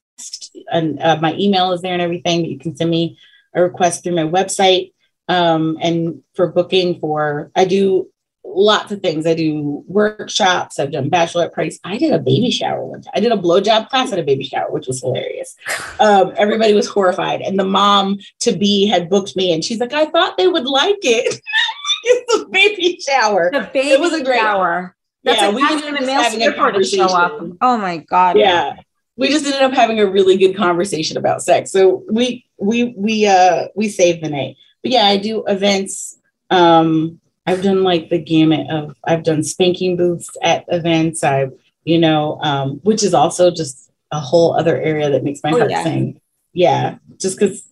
[0.71, 2.43] and uh, my email is there and everything.
[2.43, 3.19] But You can send me
[3.55, 4.93] a request through my website.
[5.29, 8.09] Um, and for booking for, I do
[8.55, 9.27] lots of things.
[9.27, 10.79] I do workshops.
[10.79, 11.79] I've done bachelorette parties.
[11.85, 13.13] I did a baby shower one time.
[13.15, 15.57] I did a blowjob class at a baby shower, which was hilarious.
[16.01, 17.43] Um, everybody was horrified.
[17.43, 20.65] And the mom to be had booked me and she's like, I thought they would
[20.67, 21.39] like it.
[22.05, 23.51] it's a baby shower.
[23.53, 24.97] The baby was a great- shower.
[25.25, 26.51] That's Yeah, like we ended a up having a to
[26.85, 27.31] show up.
[27.33, 27.59] conversation.
[27.61, 28.39] Oh my God.
[28.39, 28.77] yeah
[29.17, 33.27] we just ended up having a really good conversation about sex so we we we
[33.27, 38.19] uh we saved the night but yeah i do events um i've done like the
[38.19, 41.53] gamut of i've done spanking booths at events i've
[41.85, 45.59] you know um which is also just a whole other area that makes my Oh,
[45.59, 45.83] heart yeah.
[45.83, 46.21] sing
[46.53, 47.65] yeah just because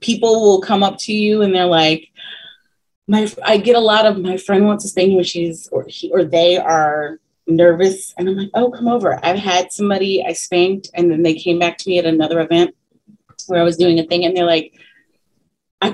[0.00, 2.08] people will come up to you and they're like
[3.08, 5.84] my i get a lot of my friend wants to spank me when she's or
[5.88, 7.18] he or they are
[7.48, 9.24] nervous and I'm like, oh, come over.
[9.24, 12.74] I've had somebody I spanked and then they came back to me at another event
[13.46, 14.72] where I was doing a thing and they're like,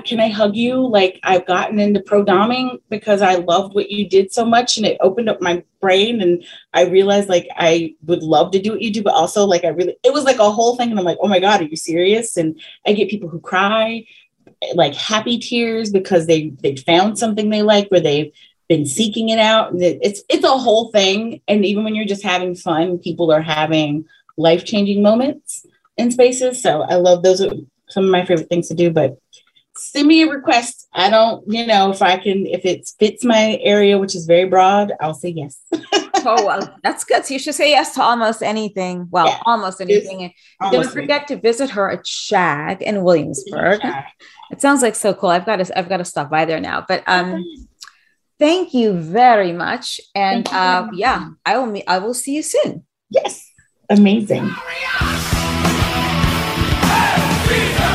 [0.05, 0.87] can I hug you?
[0.87, 4.85] Like I've gotten into pro doming because I loved what you did so much and
[4.85, 8.81] it opened up my brain and I realized like I would love to do what
[8.81, 11.05] you do, but also like I really it was like a whole thing and I'm
[11.05, 12.37] like, oh my God, are you serious?
[12.37, 14.05] And I get people who cry
[14.75, 18.31] like happy tears because they they found something they like where they've
[18.69, 19.71] been seeking it out.
[19.71, 21.41] And It's it's a whole thing.
[21.47, 24.05] And even when you're just having fun, people are having
[24.37, 25.65] life changing moments
[25.97, 26.61] in spaces.
[26.61, 27.51] So I love those are
[27.89, 28.89] some of my favorite things to do.
[28.89, 29.19] But
[29.75, 30.87] send me a request.
[30.93, 34.45] I don't, you know, if I can, if it fits my area, which is very
[34.47, 35.59] broad, I'll say yes.
[36.25, 37.25] Oh, well, that's good.
[37.25, 39.07] So you should say yes to almost anything.
[39.11, 39.39] Well, Yeah.
[39.45, 40.23] almost anything.
[40.23, 40.31] And
[40.71, 41.01] Don't Honestly.
[41.01, 43.81] forget to visit her at Shag in Williamsburg.
[44.49, 45.31] It sounds like so cool.
[45.31, 46.85] I've got to I've got to stop by there now.
[46.87, 47.43] But um
[48.39, 49.99] thank you very much.
[50.15, 50.95] And Thank uh much.
[50.95, 52.85] yeah, I will meet I will see you soon.
[53.09, 53.45] Yes.
[53.89, 54.47] Amazing.
[54.47, 54.85] Hurry
[57.87, 57.92] up.